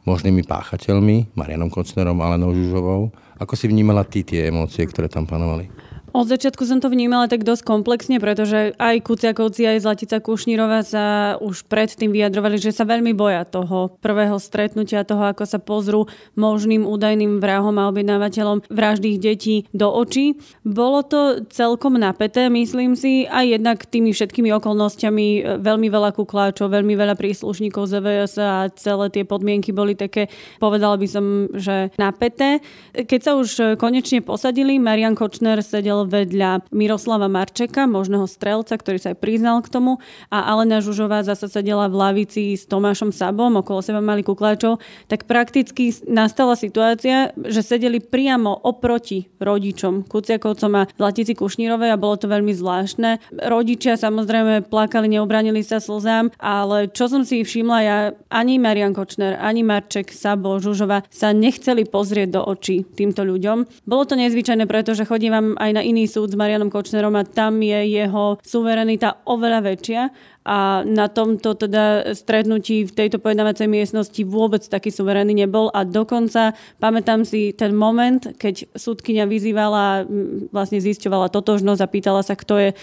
možnými 0.02 0.42
páchateľmi, 0.42 1.38
Marianom 1.38 1.70
Kočnerom, 1.70 2.18
Alenou 2.18 2.50
Žužovou. 2.50 3.14
Ako 3.38 3.54
si 3.54 3.70
vnímala 3.70 4.02
ty 4.02 4.26
tie 4.26 4.50
emócie, 4.50 4.82
ktoré 4.86 5.06
tam 5.06 5.26
panovali? 5.26 5.70
Od 6.14 6.30
začiatku 6.30 6.62
som 6.62 6.78
to 6.78 6.86
vnímala 6.86 7.26
tak 7.26 7.42
dosť 7.42 7.66
komplexne, 7.66 8.22
pretože 8.22 8.70
aj 8.78 9.02
Kuciakovci, 9.02 9.66
aj 9.66 9.82
Zlatica 9.82 10.22
Kušnírova 10.22 10.86
sa 10.86 11.34
už 11.42 11.66
predtým 11.66 12.14
vyjadrovali, 12.14 12.54
že 12.54 12.70
sa 12.70 12.86
veľmi 12.86 13.10
boja 13.18 13.42
toho 13.42 13.98
prvého 13.98 14.38
stretnutia, 14.38 15.02
toho, 15.02 15.26
ako 15.26 15.42
sa 15.42 15.58
pozrú 15.58 16.06
možným 16.38 16.86
údajným 16.86 17.42
vrahom 17.42 17.74
a 17.82 17.90
objednávateľom 17.90 18.62
vraždých 18.70 19.18
detí 19.18 19.66
do 19.74 19.90
očí. 19.90 20.38
Bolo 20.62 21.02
to 21.02 21.42
celkom 21.50 21.98
napäté, 21.98 22.46
myslím 22.46 22.94
si, 22.94 23.26
aj 23.26 23.58
jednak 23.58 23.82
tými 23.82 24.14
všetkými 24.14 24.54
okolnostiami 24.54 25.26
e, 25.26 25.40
veľmi 25.58 25.90
veľa 25.90 26.14
kukláčov, 26.14 26.70
veľmi 26.70 26.94
veľa 26.94 27.18
príslušníkov 27.18 27.90
ZVS 27.90 28.38
a 28.38 28.70
celé 28.78 29.10
tie 29.10 29.26
podmienky 29.26 29.74
boli 29.74 29.98
také, 29.98 30.30
povedala 30.62 30.94
by 30.94 31.10
som, 31.10 31.50
že 31.58 31.90
napäté. 31.98 32.62
Keď 32.94 33.18
sa 33.18 33.34
už 33.34 33.74
konečne 33.82 34.22
posadili, 34.22 34.78
Marian 34.78 35.18
Kočner 35.18 35.58
sedel 35.58 36.03
vedľa 36.06 36.70
Miroslava 36.70 37.26
Marčeka, 37.28 37.88
možného 37.88 38.24
strelca, 38.28 38.76
ktorý 38.76 38.98
sa 39.00 39.12
aj 39.12 39.18
priznal 39.20 39.60
k 39.64 39.72
tomu 39.72 39.98
a 40.28 40.44
Alena 40.52 40.80
Žužová 40.84 41.24
zasa 41.24 41.48
sedela 41.48 41.88
v 41.88 41.96
lavici 41.96 42.56
s 42.56 42.68
Tomášom 42.68 43.10
Sabom, 43.10 43.60
okolo 43.60 43.80
seba 43.80 44.04
mali 44.04 44.20
kukláčov, 44.20 44.80
tak 45.08 45.24
prakticky 45.24 45.92
nastala 46.08 46.54
situácia, 46.54 47.32
že 47.36 47.64
sedeli 47.64 48.00
priamo 48.00 48.52
oproti 48.64 49.28
rodičom, 49.40 50.08
Kuciakovcom 50.08 50.72
a 50.78 50.86
Zlatici 50.96 51.32
Kušnírovej 51.36 51.94
a 51.94 52.00
bolo 52.00 52.16
to 52.16 52.26
veľmi 52.28 52.52
zvláštne. 52.56 53.20
Rodičia 53.44 54.00
samozrejme 54.00 54.66
plakali, 54.66 55.10
neobranili 55.10 55.60
sa 55.60 55.82
slzám, 55.82 56.32
ale 56.40 56.88
čo 56.90 57.08
som 57.08 57.22
si 57.22 57.44
všimla, 57.44 57.78
ja 57.84 57.98
ani 58.32 58.56
Marian 58.56 58.96
Kočner, 58.96 59.36
ani 59.38 59.60
Marček, 59.66 60.10
Sabo, 60.10 60.56
Žužova 60.58 61.04
sa 61.12 61.30
nechceli 61.30 61.84
pozrieť 61.84 62.28
do 62.34 62.40
očí 62.44 62.84
týmto 62.84 63.22
ľuďom. 63.22 63.86
Bolo 63.88 64.02
to 64.08 64.14
nezvyčajné, 64.16 64.64
pretože 64.64 65.04
chodím 65.04 65.32
vám 65.34 65.48
aj 65.60 65.70
na 65.74 65.82
iný 65.94 66.10
súd 66.10 66.34
s 66.34 66.36
Marianom 66.36 66.74
Kočnerom 66.74 67.14
a 67.14 67.22
tam 67.22 67.62
je 67.62 68.02
jeho 68.02 68.42
suverenita 68.42 69.22
oveľa 69.30 69.60
väčšia 69.62 70.02
a 70.44 70.82
na 70.82 71.06
tomto 71.06 71.54
teda 71.54 72.12
stretnutí 72.12 72.84
v 72.84 72.92
tejto 72.92 73.22
pojednávacej 73.22 73.70
miestnosti 73.70 74.18
vôbec 74.26 74.60
taký 74.66 74.90
suverénny 74.90 75.32
nebol 75.32 75.70
a 75.70 75.86
dokonca 75.86 76.52
pamätám 76.82 77.22
si 77.22 77.54
ten 77.54 77.72
moment, 77.72 78.20
keď 78.36 78.68
súdkynia 78.74 79.24
vyzývala, 79.24 80.04
vlastne 80.50 80.82
zisťovala 80.82 81.32
totožnosť 81.32 81.80
a 81.80 81.88
pýtala 81.88 82.20
sa, 82.26 82.34
kto 82.34 82.54
je 82.60 82.70
e, 82.74 82.76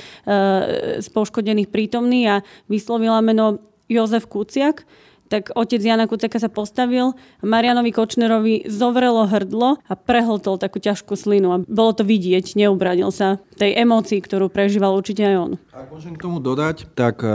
z 1.04 1.08
poškodených 1.14 1.70
prítomný 1.70 2.32
a 2.32 2.42
vyslovila 2.66 3.22
meno 3.22 3.62
Jozef 3.92 4.26
Kuciak 4.26 4.88
tak 5.32 5.56
otec 5.56 5.80
Jana 5.80 6.12
Kuceka 6.12 6.36
sa 6.44 6.52
postavil, 6.52 7.16
Marianovi 7.40 7.96
Kočnerovi 7.96 8.68
zovrelo 8.68 9.24
hrdlo 9.24 9.80
a 9.80 9.94
prehltol 9.96 10.60
takú 10.60 10.84
ťažkú 10.84 11.16
slinu 11.16 11.56
a 11.56 11.58
bolo 11.64 11.96
to 11.96 12.04
vidieť, 12.04 12.60
neubranil 12.60 13.16
sa 13.16 13.40
tej 13.56 13.80
emócii, 13.80 14.20
ktorú 14.20 14.52
prežíval 14.52 14.92
určite 14.92 15.24
aj 15.24 15.36
on. 15.40 15.52
Ak 15.72 15.88
môžem 15.88 16.20
k 16.20 16.28
tomu 16.28 16.44
dodať, 16.44 16.92
tak 16.98 17.24
eh, 17.24 17.32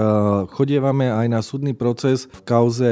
chodievame 0.52 1.08
aj 1.08 1.26
na 1.32 1.40
súdny 1.40 1.72
proces 1.72 2.28
v 2.28 2.40
kauze 2.44 2.90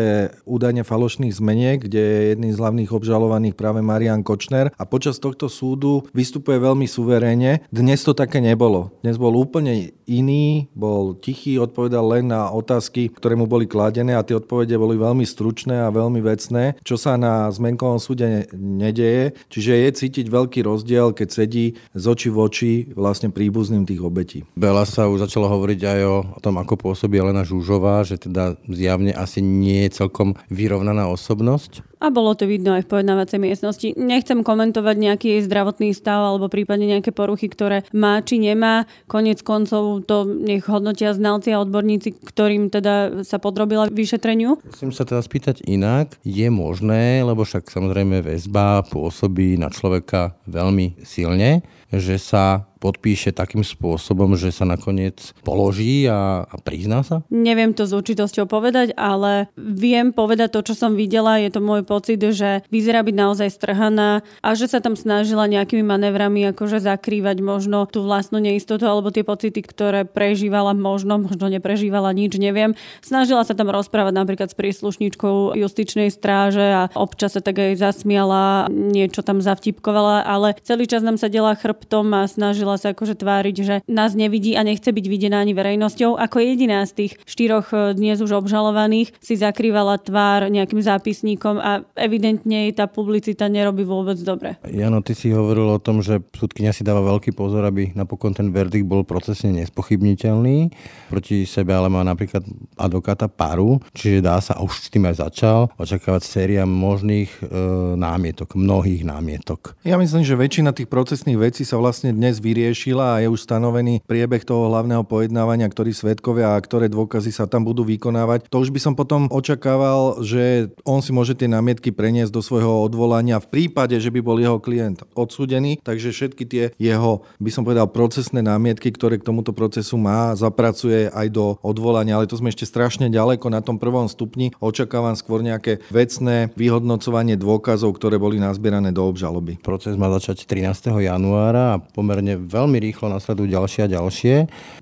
údajne 0.49 0.87
falošných 0.87 1.37
zmeniek, 1.37 1.84
kde 1.84 2.00
je 2.00 2.23
jedným 2.32 2.52
z 2.56 2.61
hlavných 2.64 2.90
obžalovaných 2.94 3.58
práve 3.58 3.84
Marian 3.84 4.25
Kočner 4.25 4.73
a 4.73 4.82
počas 4.88 5.20
tohto 5.20 5.52
súdu 5.52 6.06
vystupuje 6.16 6.56
veľmi 6.56 6.88
suverénne. 6.88 7.66
Dnes 7.68 8.00
to 8.06 8.16
také 8.16 8.40
nebolo. 8.40 8.94
Dnes 9.04 9.20
bol 9.20 9.37
úplne 9.37 9.92
iný, 10.08 10.70
bol 10.73 11.18
tichý, 11.18 11.61
odpovedal 11.61 12.04
len 12.18 12.30
na 12.30 12.49
otázky, 12.49 13.12
ktoré 13.12 13.34
mu 13.34 13.44
boli 13.50 13.68
kladené 13.68 14.14
a 14.14 14.25
tie 14.25 14.38
odpovede 14.38 14.78
boli 14.78 14.93
boli 14.94 15.02
veľmi 15.02 15.26
stručné 15.26 15.82
a 15.82 15.90
veľmi 15.90 16.22
vecné, 16.22 16.78
čo 16.86 16.94
sa 16.94 17.18
na 17.18 17.50
zmenkovom 17.50 17.98
súde 17.98 18.46
nedeje. 18.54 19.34
Čiže 19.50 19.74
je 19.74 19.90
cítiť 19.90 20.26
veľký 20.30 20.62
rozdiel, 20.62 21.10
keď 21.10 21.28
sedí 21.34 21.74
z 21.98 22.04
očí 22.06 22.30
v 22.30 22.38
oči 22.38 22.72
vlastne 22.94 23.34
príbuzným 23.34 23.82
tých 23.82 23.98
obetí. 23.98 24.46
Veľa 24.54 24.86
sa 24.86 25.10
už 25.10 25.26
začalo 25.26 25.50
hovoriť 25.50 25.80
aj 25.82 26.00
o, 26.06 26.16
tom, 26.38 26.62
ako 26.62 26.78
pôsobí 26.78 27.18
Elena 27.18 27.42
Žužová, 27.42 28.06
že 28.06 28.22
teda 28.22 28.54
zjavne 28.70 29.10
asi 29.10 29.42
nie 29.42 29.90
je 29.90 30.06
celkom 30.06 30.38
vyrovnaná 30.46 31.10
osobnosť. 31.10 31.82
A 32.04 32.12
bolo 32.12 32.37
to 32.37 32.44
vidno 32.44 32.76
aj 32.76 32.84
v 32.84 32.90
pojednávacej 32.92 33.40
miestnosti. 33.40 33.88
Nechcem 33.96 34.44
komentovať 34.44 34.96
nejaký 35.00 35.26
jej 35.32 35.42
zdravotný 35.49 35.96
stav 35.96 36.20
alebo 36.20 36.52
prípadne 36.52 36.84
nejaké 36.84 37.16
poruchy, 37.16 37.49
ktoré 37.49 37.88
má 37.96 38.20
či 38.20 38.37
nemá. 38.37 38.84
Konec 39.08 39.40
koncov 39.40 40.04
to 40.04 40.28
nech 40.28 40.68
hodnotia 40.68 41.16
znalci 41.16 41.56
a 41.56 41.64
odborníci, 41.64 42.20
ktorým 42.20 42.68
teda 42.68 43.25
sa 43.25 43.40
podrobila 43.40 43.88
vyšetreniu. 43.88 44.61
Musím 44.68 44.92
sa 44.92 45.08
teda 45.08 45.25
spýtať 45.25 45.64
inak. 45.64 46.20
Je 46.28 46.52
možné, 46.52 47.25
lebo 47.25 47.40
však 47.49 47.73
samozrejme 47.73 48.20
väzba 48.20 48.84
pôsobí 48.84 49.56
na 49.56 49.73
človeka 49.73 50.37
veľmi 50.44 51.00
silne, 51.08 51.64
že 51.98 52.16
sa 52.18 52.68
podpíše 52.84 53.32
takým 53.32 53.64
spôsobom, 53.64 54.36
že 54.36 54.52
sa 54.52 54.68
nakoniec 54.68 55.32
položí 55.40 56.04
a, 56.04 56.44
a 56.44 56.54
prizná 56.60 57.00
sa? 57.00 57.24
Neviem 57.32 57.72
to 57.72 57.88
s 57.88 57.96
určitosťou 57.96 58.44
povedať, 58.44 58.92
ale 59.00 59.48
viem 59.56 60.12
povedať 60.12 60.52
to, 60.52 60.60
čo 60.68 60.74
som 60.76 60.92
videla. 60.92 61.40
Je 61.40 61.48
to 61.48 61.64
môj 61.64 61.80
pocit, 61.88 62.20
že 62.20 62.60
vyzerá 62.68 63.00
byť 63.00 63.16
naozaj 63.16 63.48
strhaná 63.48 64.20
a 64.44 64.48
že 64.52 64.68
sa 64.68 64.84
tam 64.84 65.00
snažila 65.00 65.48
nejakými 65.48 65.80
manévrami 65.80 66.44
akože 66.52 66.84
zakrývať 66.84 67.40
možno 67.40 67.88
tú 67.88 68.04
vlastnú 68.04 68.36
neistotu 68.36 68.84
alebo 68.84 69.08
tie 69.08 69.24
pocity, 69.24 69.64
ktoré 69.64 70.04
prežívala 70.04 70.76
možno, 70.76 71.16
možno 71.16 71.48
neprežívala 71.48 72.12
nič, 72.12 72.36
neviem. 72.36 72.76
Snažila 73.00 73.48
sa 73.48 73.56
tam 73.56 73.72
rozprávať 73.72 74.12
napríklad 74.12 74.52
s 74.52 74.58
príslušníčkou 74.60 75.56
justičnej 75.56 76.12
stráže 76.12 76.60
a 76.60 76.82
občas 76.92 77.32
sa 77.32 77.40
tak 77.40 77.64
aj 77.64 77.80
zasmiala, 77.80 78.68
niečo 78.68 79.24
tam 79.24 79.40
zavtipkovala, 79.40 80.28
ale 80.28 80.52
celý 80.60 80.84
čas 80.84 81.00
nám 81.00 81.16
sa 81.16 81.32
dela 81.32 81.56
chrbtom 81.56 81.84
a 82.14 82.26
snažila 82.26 82.75
sa 82.81 82.91
akože 82.91 83.14
tváriť, 83.19 83.57
že 83.62 83.75
nás 83.87 84.17
nevidí 84.17 84.57
a 84.59 84.67
nechce 84.67 84.91
byť 84.91 85.07
videná 85.07 85.41
ani 85.45 85.55
verejnosťou. 85.55 86.17
Ako 86.19 86.43
jediná 86.43 86.83
z 86.88 86.93
tých 87.05 87.12
štyroch 87.29 87.71
e, 87.71 87.95
dnes 87.95 88.19
už 88.19 88.35
obžalovaných 88.35 89.14
si 89.23 89.35
zakrývala 89.38 90.00
tvár 90.00 90.50
nejakým 90.50 90.81
zápisníkom 90.83 91.61
a 91.61 91.87
evidentne 91.95 92.69
jej 92.69 92.73
tá 92.75 92.91
publicita 92.91 93.47
nerobí 93.47 93.87
vôbec 93.87 94.19
dobre. 94.21 94.59
Jano, 94.67 95.05
ty 95.05 95.14
si 95.14 95.31
hovoril 95.31 95.71
o 95.71 95.83
tom, 95.83 96.03
že 96.03 96.21
súdkynia 96.35 96.75
si 96.75 96.83
dáva 96.83 97.05
veľký 97.05 97.33
pozor, 97.37 97.62
aby 97.64 97.95
napokon 97.95 98.35
ten 98.35 98.50
verdikt 98.50 98.87
bol 98.87 99.07
procesne 99.07 99.55
nespochybniteľný. 99.62 100.75
Proti 101.09 101.47
sebe 101.47 101.76
ale 101.76 101.88
má 101.88 102.03
napríklad 102.03 102.43
advokáta 102.75 103.31
paru, 103.31 103.79
čiže 103.95 104.25
dá 104.25 104.43
sa, 104.43 104.59
a 104.59 104.64
už 104.64 104.87
s 104.87 104.91
tým 104.91 105.07
aj 105.07 105.25
začal, 105.25 105.71
očakávať 105.79 106.23
séria 106.26 106.62
možných 106.67 107.31
e, 107.38 107.47
námietok, 107.95 108.59
mnohých 108.59 109.07
námietok. 109.07 109.79
Ja 109.87 109.97
myslím, 110.00 110.26
že 110.26 110.35
väčšina 110.35 110.75
tých 110.75 110.91
procesných 110.91 111.38
vecí 111.38 111.62
sa 111.62 111.74
vlastne 111.78 112.11
dnes 112.11 112.43
vyrie 112.43 112.64
vyriešila 112.64 113.21
a 113.21 113.21
je 113.21 113.28
už 113.28 113.45
stanovený 113.45 114.00
priebeh 114.09 114.40
toho 114.40 114.73
hlavného 114.73 115.04
pojednávania, 115.04 115.69
ktorý 115.69 115.93
svetkovia 115.93 116.57
a 116.57 116.62
ktoré 116.64 116.88
dôkazy 116.88 117.28
sa 117.28 117.45
tam 117.45 117.69
budú 117.69 117.85
vykonávať. 117.85 118.49
To 118.49 118.64
už 118.64 118.73
by 118.73 118.81
som 118.81 118.97
potom 118.97 119.28
očakával, 119.28 120.25
že 120.25 120.73
on 120.88 121.04
si 121.04 121.12
môže 121.12 121.37
tie 121.37 121.45
námietky 121.45 121.93
preniesť 121.93 122.33
do 122.33 122.40
svojho 122.40 122.81
odvolania 122.81 123.37
v 123.37 123.50
prípade, 123.52 124.00
že 124.00 124.09
by 124.09 124.21
bol 124.25 124.40
jeho 124.40 124.57
klient 124.57 125.04
odsúdený, 125.12 125.76
takže 125.85 126.09
všetky 126.11 126.45
tie 126.49 126.64
jeho, 126.81 127.28
by 127.37 127.50
som 127.52 127.69
povedal, 127.69 127.85
procesné 127.93 128.40
námietky, 128.40 128.88
ktoré 128.88 129.21
k 129.21 129.28
tomuto 129.28 129.52
procesu 129.52 130.00
má, 130.00 130.33
zapracuje 130.33 131.12
aj 131.12 131.28
do 131.28 131.61
odvolania, 131.61 132.16
ale 132.16 132.31
to 132.31 132.40
sme 132.40 132.49
ešte 132.49 132.64
strašne 132.64 133.12
ďaleko 133.12 133.52
na 133.52 133.61
tom 133.61 133.76
prvom 133.76 134.09
stupni. 134.09 134.57
Očakávam 134.57 135.12
skôr 135.12 135.45
nejaké 135.45 135.85
vecné 135.93 136.49
vyhodnocovanie 136.57 137.37
dôkazov, 137.37 137.93
ktoré 138.00 138.16
boli 138.16 138.40
nazbierané 138.40 138.88
do 138.88 139.04
obžaloby. 139.04 139.61
Proces 139.61 140.00
má 140.00 140.09
začať 140.09 140.49
13. 140.49 140.90
januára 141.04 141.53
a 141.54 141.78
pomerne 141.78 142.37
veľmi 142.37 142.76
rýchlo 142.82 143.08
nasledujú 143.08 143.50
ďalšie 143.54 143.80
a 143.87 143.92
ďalšie. 143.94 144.34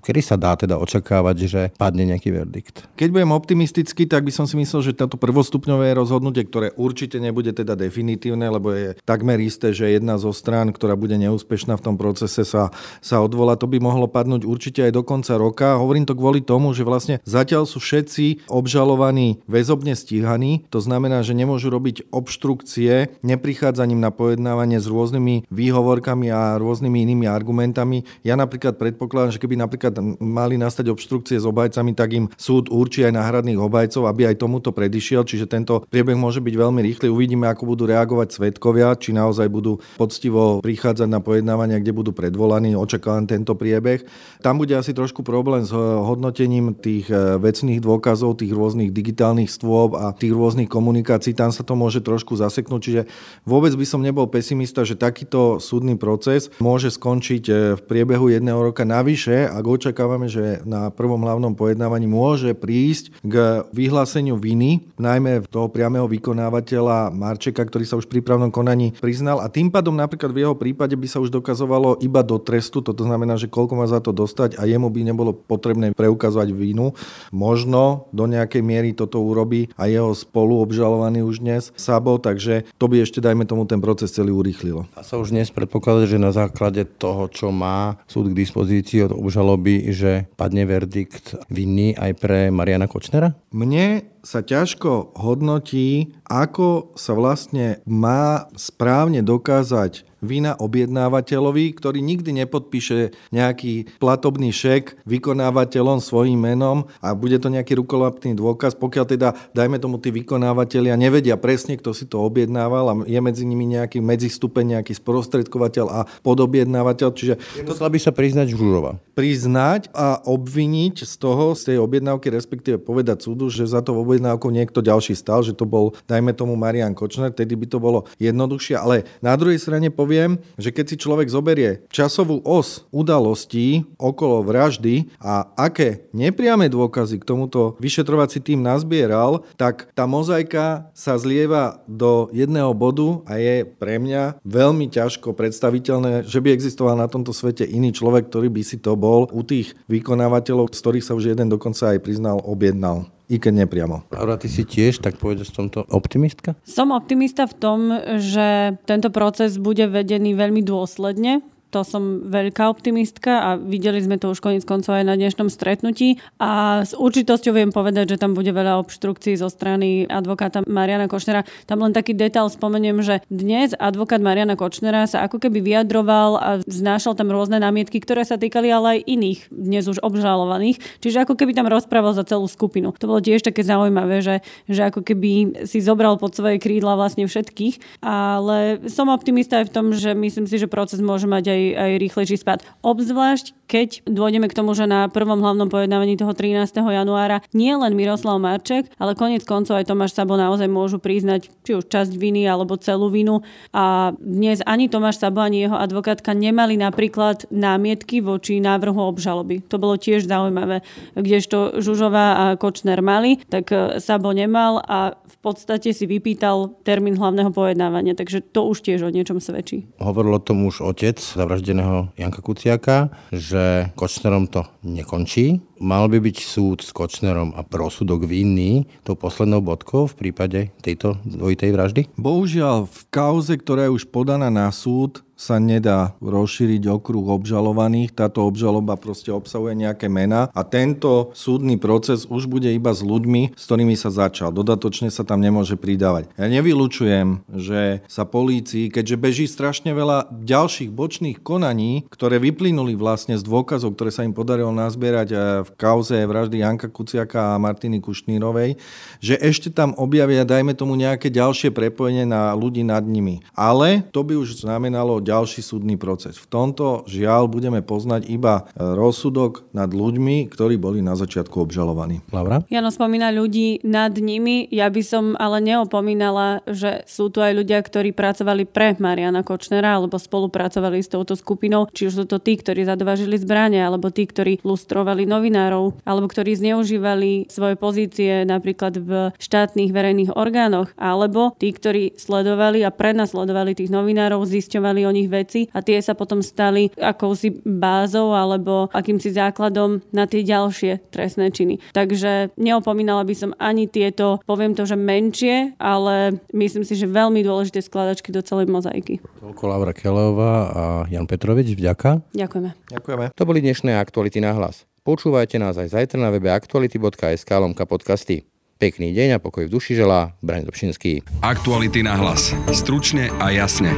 Kedy 0.03 0.21
sa 0.25 0.35
dá 0.35 0.57
teda 0.57 0.81
očakávať, 0.81 1.37
že 1.45 1.61
padne 1.77 2.09
nejaký 2.09 2.33
verdikt? 2.33 2.89
Keď 2.97 3.09
budem 3.13 3.31
optimistický, 3.31 4.09
tak 4.09 4.25
by 4.25 4.31
som 4.33 4.45
si 4.49 4.57
myslel, 4.57 4.81
že 4.81 4.97
táto 4.97 5.15
prvostupňové 5.15 5.95
rozhodnutie, 5.95 6.43
ktoré 6.43 6.75
určite 6.75 7.21
nebude 7.21 7.53
teda 7.55 7.77
definitívne, 7.77 8.49
lebo 8.49 8.73
je 8.73 8.97
takmer 9.05 9.39
isté, 9.39 9.71
že 9.71 9.93
jedna 9.93 10.17
zo 10.17 10.33
strán, 10.33 10.73
ktorá 10.73 10.97
bude 10.97 11.15
neúspešná 11.15 11.77
v 11.79 11.85
tom 11.85 11.95
procese, 11.95 12.43
sa, 12.43 12.73
sa 12.99 13.17
odvolá, 13.23 13.55
to 13.55 13.69
by 13.69 13.79
mohlo 13.79 14.09
padnúť 14.09 14.43
určite 14.43 14.83
aj 14.83 14.91
do 14.91 15.03
konca 15.05 15.37
roka. 15.39 15.79
Hovorím 15.79 16.05
to 16.09 16.17
kvôli 16.17 16.43
tomu, 16.43 16.75
že 16.75 16.83
vlastne 16.83 17.19
zatiaľ 17.23 17.69
sú 17.69 17.79
všetci 17.79 18.49
obžalovaní 18.51 19.43
väzobne 19.47 19.95
stíhaní, 19.95 20.65
to 20.69 20.83
znamená, 20.83 21.23
že 21.23 21.37
nemôžu 21.37 21.71
robiť 21.71 22.09
obštrukcie 22.11 23.19
neprichádzaním 23.23 23.99
na 23.99 24.11
pojednávanie 24.11 24.77
s 24.77 24.87
rôznymi 24.87 25.47
výhovorkami 25.49 26.27
a 26.29 26.57
rôznymi 26.63 27.03
inými 27.03 27.27
argumentami. 27.27 28.07
Ja 28.23 28.39
napríklad 28.39 28.79
predpokladám, 28.79 29.35
že 29.35 29.41
keby 29.43 29.59
napríklad 29.59 29.99
mali 30.23 30.55
nastať 30.55 30.87
obštrukcie 30.87 31.35
s 31.37 31.45
obajcami, 31.45 31.91
tak 31.91 32.09
im 32.15 32.25
súd 32.39 32.71
určí 32.71 33.03
aj 33.03 33.13
náhradných 33.19 33.59
obajcov, 33.59 34.07
aby 34.07 34.31
aj 34.31 34.39
tomuto 34.39 34.71
predišiel, 34.71 35.27
čiže 35.27 35.51
tento 35.51 35.83
priebeh 35.91 36.15
môže 36.15 36.39
byť 36.39 36.55
veľmi 36.55 36.79
rýchly. 36.79 37.11
Uvidíme, 37.11 37.51
ako 37.51 37.75
budú 37.75 37.83
reagovať 37.91 38.39
svetkovia, 38.39 38.95
či 38.95 39.11
naozaj 39.11 39.51
budú 39.51 39.83
poctivo 39.99 40.63
prichádzať 40.63 41.09
na 41.11 41.19
pojednávania, 41.19 41.83
kde 41.83 41.91
budú 41.91 42.15
predvolaní. 42.15 42.79
Očakávam 42.79 43.27
tento 43.27 43.57
priebeh. 43.59 44.07
Tam 44.39 44.55
bude 44.55 44.77
asi 44.77 44.95
trošku 44.95 45.25
problém 45.25 45.67
s 45.67 45.73
hodnotením 45.73 46.77
tých 46.77 47.09
e, 47.09 47.41
vecných 47.41 47.81
dôkazov, 47.81 48.39
tých 48.39 48.53
rôznych 48.53 48.93
digitálnych 48.93 49.49
stôb 49.49 49.97
a 49.97 50.13
tých 50.13 50.31
rôznych 50.31 50.69
komunikácií. 50.69 51.33
Tam 51.33 51.49
sa 51.49 51.65
to 51.65 51.73
môže 51.73 52.05
trošku 52.05 52.37
zaseknúť, 52.37 52.81
čiže 52.81 53.01
vôbec 53.43 53.73
by 53.73 53.85
som 53.87 53.99
nebol 53.99 54.29
pesimista, 54.29 54.85
že 54.85 54.93
takýto 54.93 55.57
súdny 55.57 55.97
proces 55.97 56.52
môže 56.59 56.93
skončiť 56.93 57.43
v 57.77 57.81
priebehu 57.85 58.29
jedného 58.29 58.59
roka. 58.59 58.83
Navyše, 58.83 59.49
ak 59.49 59.65
očakávame, 59.65 60.27
že 60.27 60.61
na 60.67 60.89
prvom 60.93 61.21
hlavnom 61.21 61.55
pojednávaní 61.57 62.05
môže 62.09 62.53
prísť 62.53 63.13
k 63.23 63.65
vyhláseniu 63.71 64.37
viny, 64.37 64.89
najmä 64.99 65.45
toho 65.49 65.69
priamého 65.69 66.05
vykonávateľa 66.09 67.13
Marčeka, 67.13 67.63
ktorý 67.63 67.85
sa 67.87 67.97
už 67.97 68.09
pri 68.09 68.21
právnom 68.21 68.49
konaní 68.49 68.93
priznal 68.99 69.41
a 69.41 69.47
tým 69.49 69.69
pádom 69.69 69.93
napríklad 69.93 70.33
v 70.33 70.41
jeho 70.45 70.55
prípade 70.57 70.93
by 70.97 71.07
sa 71.09 71.21
už 71.21 71.33
dokazovalo 71.33 72.01
iba 72.01 72.21
do 72.25 72.37
trestu, 72.41 72.81
toto 72.81 73.05
znamená, 73.05 73.37
že 73.37 73.49
koľko 73.51 73.73
má 73.77 73.85
za 73.85 74.01
to 74.01 74.09
dostať 74.09 74.57
a 74.57 74.65
jemu 74.65 74.89
by 74.89 75.01
nebolo 75.05 75.31
potrebné 75.33 75.93
preukazovať 75.93 76.49
vinu. 76.53 76.97
Možno 77.29 78.09
do 78.11 78.25
nejakej 78.25 78.61
miery 78.65 78.89
toto 78.97 79.21
urobí 79.21 79.69
a 79.77 79.89
jeho 79.89 80.11
spolu 80.13 80.61
obžalovaný 80.63 81.25
už 81.25 81.43
dnes 81.43 81.69
Sabo, 81.77 82.17
takže 82.17 82.65
to 82.77 82.85
by 82.89 83.03
ešte, 83.03 83.19
dajme 83.21 83.45
tomu, 83.45 83.65
ten 83.69 83.79
proces 83.83 84.13
celý 84.13 84.33
urýchlilo. 84.33 84.85
A 84.97 85.01
sa 85.05 85.19
už 85.19 85.33
dnes 85.33 85.49
predpokladá, 85.49 86.05
že 86.09 86.21
na 86.21 86.31
základe 86.43 86.83
toho, 86.99 87.31
čo 87.31 87.49
má 87.49 87.97
súd 88.07 88.31
k 88.31 88.39
dispozícii 88.43 89.07
od 89.07 89.15
obžaloby, 89.15 89.91
že 89.95 90.27
padne 90.35 90.67
verdikt 90.67 91.39
vinný 91.47 91.95
aj 91.95 92.11
pre 92.19 92.39
Mariana 92.51 92.91
Kočnera? 92.91 93.35
Mne 93.55 94.07
sa 94.23 94.39
ťažko 94.39 95.19
hodnotí, 95.19 96.15
ako 96.27 96.95
sa 96.95 97.11
vlastne 97.11 97.83
má 97.83 98.47
správne 98.55 99.19
dokázať 99.19 100.12
vina 100.23 100.55
objednávateľovi, 100.55 101.75
ktorý 101.75 101.99
nikdy 101.99 102.31
nepodpíše 102.43 103.11
nejaký 103.35 103.99
platobný 103.99 104.55
šek 104.55 105.03
vykonávateľom 105.03 105.99
svojim 105.99 106.39
menom 106.39 106.87
a 107.03 107.11
bude 107.11 107.35
to 107.37 107.51
nejaký 107.51 107.75
rukolapný 107.75 108.33
dôkaz, 108.33 108.79
pokiaľ 108.79 109.05
teda, 109.05 109.29
dajme 109.51 109.77
tomu, 109.77 109.99
tí 109.99 110.09
vykonávateľia 110.15 110.95
nevedia 110.95 111.35
presne, 111.35 111.75
kto 111.75 111.91
si 111.91 112.07
to 112.07 112.23
objednával 112.23 112.85
a 112.89 112.93
je 113.03 113.19
medzi 113.19 113.43
nimi 113.43 113.67
nejaký 113.67 113.99
medzistupeň, 113.99 114.79
nejaký 114.79 114.95
sprostredkovateľ 114.95 115.85
a 115.91 115.99
podobjednávateľ. 116.23 117.09
Čiže 117.11 117.35
Musela 117.67 117.91
by 117.91 117.99
sa 117.99 118.15
priznať 118.15 118.55
Žužova. 118.55 119.01
Priznať 119.17 119.91
a 119.91 120.23
obviniť 120.23 121.03
z 121.03 121.13
toho, 121.19 121.51
z 121.57 121.73
tej 121.73 121.77
objednávky, 121.83 122.31
respektíve 122.31 122.79
povedať 122.79 123.27
súdu, 123.27 123.51
že 123.51 123.67
za 123.67 123.83
to 123.83 123.97
objednávku 123.97 124.47
niekto 124.53 124.79
ďalší 124.79 125.17
stal, 125.17 125.43
že 125.43 125.57
to 125.57 125.67
bol, 125.67 125.97
dajme 126.07 126.31
tomu, 126.31 126.55
Marian 126.55 126.95
Kočner, 126.95 127.33
tedy 127.33 127.57
by 127.57 127.65
to 127.67 127.77
bolo 127.81 128.05
jednoduchšie. 128.21 128.77
Ale 128.77 129.03
na 129.19 129.33
druhej 129.35 129.59
strane 129.59 129.89
poviem, 130.13 130.37
že 130.61 130.69
keď 130.69 130.85
si 130.93 131.01
človek 131.01 131.25
zoberie 131.25 131.89
časovú 131.89 132.45
os 132.45 132.85
udalostí 132.93 133.81
okolo 133.97 134.45
vraždy 134.45 135.09
a 135.17 135.49
aké 135.57 136.05
nepriame 136.13 136.69
dôkazy 136.69 137.17
k 137.17 137.25
tomuto 137.25 137.73
vyšetrovací 137.81 138.37
tým 138.37 138.61
nazbieral, 138.61 139.41
tak 139.57 139.89
tá 139.97 140.05
mozaika 140.05 140.93
sa 140.93 141.17
zlieva 141.17 141.81
do 141.89 142.29
jedného 142.29 142.69
bodu 142.77 143.25
a 143.25 143.41
je 143.41 143.65
pre 143.65 143.97
mňa 143.97 144.37
veľmi 144.45 144.85
ťažko 144.93 145.33
predstaviteľné, 145.33 146.29
že 146.29 146.37
by 146.37 146.53
existoval 146.53 146.93
na 146.93 147.09
tomto 147.09 147.33
svete 147.33 147.65
iný 147.65 147.89
človek, 147.89 148.29
ktorý 148.29 148.53
by 148.53 148.61
si 148.61 148.77
to 148.77 148.93
bol 148.93 149.25
u 149.33 149.41
tých 149.41 149.73
vykonávateľov, 149.89 150.69
z 150.69 150.77
ktorých 150.77 151.05
sa 151.09 151.17
už 151.17 151.33
jeden 151.33 151.49
dokonca 151.49 151.89
aj 151.89 152.05
priznal, 152.05 152.37
objednal 152.45 153.09
i 153.31 153.39
keď 153.39 153.65
nepriamo. 153.65 154.03
Laura, 154.11 154.35
ty 154.35 154.51
si 154.51 154.67
tiež, 154.67 154.99
tak 154.99 155.15
povedz 155.19 155.47
v 155.47 155.55
tomto 155.63 155.87
optimistka? 155.91 156.57
Som 156.67 156.91
optimista 156.91 157.47
v 157.47 157.55
tom, 157.55 157.79
že 158.19 158.75
tento 158.83 159.07
proces 159.13 159.55
bude 159.59 159.87
vedený 159.87 160.35
veľmi 160.35 160.59
dôsledne 160.65 161.45
to 161.73 161.81
som 161.81 162.21
veľká 162.29 162.69
optimistka 162.69 163.41
a 163.41 163.49
videli 163.57 163.97
sme 163.97 164.21
to 164.21 164.29
už 164.29 164.45
koniec 164.45 164.61
koncov 164.61 164.93
aj 164.93 165.09
na 165.09 165.17
dnešnom 165.17 165.49
stretnutí 165.49 166.21
a 166.37 166.85
s 166.85 166.93
určitosťou 166.93 167.57
viem 167.57 167.73
povedať, 167.73 168.13
že 168.13 168.21
tam 168.21 168.37
bude 168.37 168.53
veľa 168.53 168.77
obštrukcií 168.85 169.33
zo 169.41 169.49
strany 169.49 170.05
advokáta 170.05 170.61
Mariana 170.69 171.09
Košnera. 171.09 171.41
Tam 171.65 171.81
len 171.81 171.97
taký 171.97 172.13
detail 172.13 172.45
spomeniem, 172.53 173.01
že 173.01 173.25
dnes 173.33 173.73
advokát 173.73 174.21
Mariana 174.21 174.53
Kočnera 174.53 175.09
sa 175.09 175.25
ako 175.25 175.41
keby 175.41 175.65
vyjadroval 175.65 176.37
a 176.37 176.49
znášal 176.69 177.17
tam 177.17 177.33
rôzne 177.33 177.57
námietky, 177.57 177.97
ktoré 177.97 178.21
sa 178.21 178.37
týkali 178.37 178.69
ale 178.69 178.99
aj 178.99 179.09
iných, 179.09 179.39
dnes 179.49 179.89
už 179.89 179.97
obžalovaných. 180.05 180.77
Čiže 181.01 181.25
ako 181.25 181.33
keby 181.33 181.57
tam 181.57 181.65
rozprával 181.65 182.13
za 182.13 182.27
celú 182.27 182.45
skupinu. 182.45 182.93
To 183.01 183.09
bolo 183.09 183.23
tiež 183.23 183.41
také 183.41 183.65
zaujímavé, 183.65 184.21
že, 184.21 184.45
že 184.69 184.93
ako 184.93 185.01
keby 185.01 185.65
si 185.65 185.81
zobral 185.81 186.21
pod 186.21 186.37
svoje 186.37 186.61
krídla 186.61 186.93
vlastne 186.93 187.25
všetkých. 187.25 188.03
Ale 188.03 188.83
som 188.91 189.09
optimista 189.09 189.63
aj 189.63 189.71
v 189.71 189.73
tom, 189.73 189.85
že 189.95 190.13
myslím 190.13 190.45
si, 190.45 190.59
že 190.59 190.69
proces 190.69 191.01
môže 191.01 191.25
mať 191.25 191.45
aj 191.49 191.61
aj, 191.71 191.91
rýchlejší 192.03 192.35
spad. 192.43 192.67
Obzvlášť, 192.83 193.55
keď 193.73 194.05
dôjdeme 194.05 194.45
k 194.45 194.53
tomu, 194.53 194.77
že 194.77 194.85
na 194.85 195.09
prvom 195.09 195.41
hlavnom 195.41 195.65
pojednávaní 195.65 196.13
toho 196.13 196.37
13. 196.37 196.77
januára 196.77 197.41
nie 197.57 197.73
len 197.73 197.97
Miroslav 197.97 198.37
Marček, 198.37 198.85
ale 199.01 199.17
konec 199.17 199.41
koncov 199.49 199.81
aj 199.81 199.89
Tomáš 199.89 200.13
Sabo 200.13 200.37
naozaj 200.37 200.69
môžu 200.69 201.01
priznať 201.01 201.49
či 201.65 201.73
už 201.73 201.89
časť 201.89 202.13
viny 202.13 202.45
alebo 202.45 202.77
celú 202.77 203.09
vinu. 203.09 203.41
A 203.73 204.13
dnes 204.21 204.61
ani 204.69 204.93
Tomáš 204.93 205.17
Sabo, 205.17 205.41
ani 205.41 205.65
jeho 205.65 205.73
advokátka 205.73 206.37
nemali 206.37 206.77
napríklad 206.77 207.49
námietky 207.49 208.21
voči 208.21 208.61
návrhu 208.61 209.01
obžaloby. 209.09 209.65
To 209.73 209.81
bolo 209.81 209.97
tiež 209.97 210.29
zaujímavé. 210.29 210.85
Kdežto 211.17 211.81
Žužová 211.81 212.27
a 212.37 212.43
Kočner 212.61 213.01
mali, 213.01 213.41
tak 213.49 213.73
Sabo 213.97 214.37
nemal 214.37 214.85
a 214.85 215.17
v 215.17 215.37
podstate 215.41 215.97
si 215.97 216.05
vypýtal 216.05 216.77
termín 216.85 217.17
hlavného 217.17 217.49
pojednávania. 217.49 218.13
Takže 218.13 218.45
to 218.53 218.69
už 218.69 218.85
tiež 218.85 219.01
o 219.01 219.09
niečom 219.09 219.41
svedčí. 219.41 219.89
Hovoril 219.97 220.37
o 220.37 220.45
tom 220.45 220.61
už 220.69 220.85
otec 220.85 221.17
zavraždeného 221.17 222.13
Janka 222.21 222.45
Kuciaka, 222.45 223.09
že 223.33 223.62
Kočnerom 223.97 224.47
to 224.47 224.63
nekončí. 224.83 225.59
Mal 225.83 226.07
by 226.07 226.19
byť 226.23 226.37
súd 226.39 226.79
s 226.83 226.95
Kočnerom 226.95 227.51
a 227.57 227.61
prosudok 227.65 228.23
vinný 228.23 228.87
tou 229.03 229.19
poslednou 229.19 229.59
bodkou 229.59 230.07
v 230.07 230.15
prípade 230.15 230.71
tejto 230.79 231.19
dvojitej 231.27 231.69
vraždy? 231.75 232.01
Bohužiaľ, 232.15 232.87
v 232.87 233.01
kauze, 233.11 233.53
ktorá 233.59 233.89
je 233.89 233.95
už 233.99 234.07
podaná 234.07 234.47
na 234.47 234.71
súd, 234.71 235.25
sa 235.43 235.59
nedá 235.59 236.15
rozšíriť 236.23 236.87
okruh 236.87 237.27
obžalovaných. 237.35 238.15
Táto 238.15 238.47
obžaloba 238.47 238.95
proste 238.95 239.35
obsahuje 239.35 239.75
nejaké 239.75 240.07
mená 240.07 240.47
a 240.55 240.63
tento 240.63 241.35
súdny 241.35 241.75
proces 241.75 242.23
už 242.23 242.47
bude 242.47 242.71
iba 242.71 242.95
s 242.95 243.03
ľuďmi, 243.03 243.51
s 243.51 243.63
ktorými 243.67 243.99
sa 243.99 244.07
začal. 244.07 244.55
Dodatočne 244.55 245.11
sa 245.11 245.27
tam 245.27 245.43
nemôže 245.43 245.75
pridávať. 245.75 246.31
Ja 246.39 246.47
nevylučujem, 246.47 247.43
že 247.51 247.99
sa 248.07 248.23
polícii, 248.23 248.87
keďže 248.87 249.19
beží 249.19 249.45
strašne 249.51 249.91
veľa 249.91 250.31
ďalších 250.31 250.87
bočných 250.87 251.43
konaní, 251.43 252.07
ktoré 252.07 252.39
vyplynuli 252.39 252.95
vlastne 252.95 253.35
z 253.35 253.43
dôkazov, 253.43 253.99
ktoré 253.99 254.15
sa 254.15 254.23
im 254.23 254.31
podarilo 254.31 254.71
nazbierať 254.71 255.29
eh, 255.33 255.39
v 255.67 255.69
kauze 255.75 256.15
vraždy 256.23 256.63
Janka 256.63 256.87
Kuciaka 256.87 257.57
a 257.57 257.61
Martiny 257.61 257.99
Kušnírovej, 257.99 258.79
že 259.19 259.35
ešte 259.41 259.73
tam 259.73 259.91
objavia, 259.99 260.47
dajme 260.47 260.71
tomu, 260.77 260.95
nejaké 260.95 261.27
ďalšie 261.27 261.73
prepojenie 261.73 262.23
na 262.23 262.53
ľudí 262.53 262.85
nad 262.85 263.03
nimi. 263.03 263.41
Ale 263.57 264.05
to 264.13 264.21
by 264.21 264.37
už 264.37 264.61
znamenalo 264.61 265.17
ďalší 265.33 265.65
súdny 265.65 265.97
proces. 265.97 266.37
V 266.37 266.45
tomto 266.45 267.01
žiaľ 267.09 267.49
budeme 267.49 267.81
poznať 267.81 268.29
iba 268.29 268.69
e, 268.69 268.85
rozsudok 268.93 269.65
nad 269.73 269.89
ľuďmi, 269.89 270.45
ktorí 270.53 270.77
boli 270.77 271.01
na 271.01 271.17
začiatku 271.17 271.57
obžalovaní. 271.57 272.21
Laura? 272.29 272.61
Jano 272.69 272.93
spomína 272.93 273.33
ľudí 273.33 273.81
nad 273.81 274.13
nimi, 274.13 274.69
ja 274.69 274.93
by 274.93 275.01
som 275.01 275.33
ale 275.41 275.57
neopomínala, 275.65 276.61
že 276.69 277.01
sú 277.09 277.33
tu 277.33 277.41
aj 277.41 277.57
ľudia, 277.57 277.81
ktorí 277.81 278.13
pracovali 278.13 278.69
pre 278.69 278.93
Mariana 279.01 279.41
Kočnera 279.41 279.97
alebo 279.97 280.21
spolupracovali 280.21 281.01
s 281.01 281.09
touto 281.09 281.33
skupinou, 281.33 281.89
či 281.89 282.11
už 282.11 282.13
sú 282.13 282.25
to 282.29 282.37
tí, 282.37 282.59
ktorí 282.59 282.85
zadovažili 282.85 283.39
zbranie, 283.41 283.81
alebo 283.81 284.13
tí, 284.13 284.29
ktorí 284.29 284.61
lustrovali 284.61 285.25
novinárov, 285.25 286.03
alebo 286.05 286.29
ktorí 286.29 286.53
zneužívali 286.59 287.49
svoje 287.49 287.75
pozície 287.79 288.45
napríklad 288.45 288.93
v 289.01 289.11
štátnych 289.41 289.89
verejných 289.89 290.35
orgánoch, 290.37 290.93
alebo 290.99 291.55
tí, 291.57 291.73
ktorí 291.73 292.13
sledovali 292.19 292.85
a 292.85 292.93
prenasledovali 292.93 293.73
tých 293.73 293.89
novinárov, 293.89 294.43
zisťovali 294.43 295.01
o 295.07 295.11
nich 295.13 295.29
vecí 295.29 295.69
a 295.71 295.85
tie 295.85 296.01
sa 296.01 296.17
potom 296.17 296.41
stali 296.41 296.89
akousi 296.97 297.61
bázou 297.61 298.33
alebo 298.33 298.89
akýmsi 298.89 299.29
základom 299.31 300.01
na 300.09 300.25
tie 300.25 300.41
ďalšie 300.41 301.13
trestné 301.13 301.53
činy. 301.53 301.77
Takže 301.93 302.57
neopomínala 302.57 303.21
by 303.21 303.35
som 303.37 303.51
ani 303.61 303.85
tieto, 303.85 304.41
poviem 304.49 304.73
to, 304.73 304.89
že 304.89 304.97
menšie, 304.97 305.77
ale 305.77 306.41
myslím 306.51 306.81
si, 306.81 306.97
že 306.97 307.05
veľmi 307.05 307.45
dôležité 307.45 307.85
skladačky 307.85 308.33
do 308.33 308.41
celej 308.41 308.67
mozaiky. 308.73 309.21
Toľko 309.37 309.63
Laura 309.69 309.93
Kelová 309.93 310.53
a 310.73 310.83
Jan 311.13 311.29
Petrovič, 311.29 311.77
vďaka. 311.77 312.25
Ďakujeme. 312.33 312.69
Ďakujeme. 312.89 313.25
To 313.37 313.43
boli 313.45 313.59
dnešné 313.61 313.93
aktuality 314.01 314.41
na 314.41 314.57
hlas. 314.57 314.89
Počúvajte 315.03 315.59
nás 315.59 315.75
aj 315.75 315.99
zajtra 315.99 316.15
na 316.15 316.31
webe 316.31 316.47
aktuality.sk 316.47 317.49
lomka 317.59 317.83
podcasty. 317.83 318.47
Pekný 318.79 319.11
deň 319.11 319.35
a 319.35 319.39
pokoj 319.39 319.67
v 319.67 319.73
duši 319.75 319.99
želá 319.99 320.35
Braň 320.39 320.67
Dobšinský. 320.67 321.43
Aktuality 321.43 322.03
na 322.03 322.15
hlas. 322.15 322.55
Stručne 322.71 323.27
a 323.39 323.51
jasne. 323.51 323.95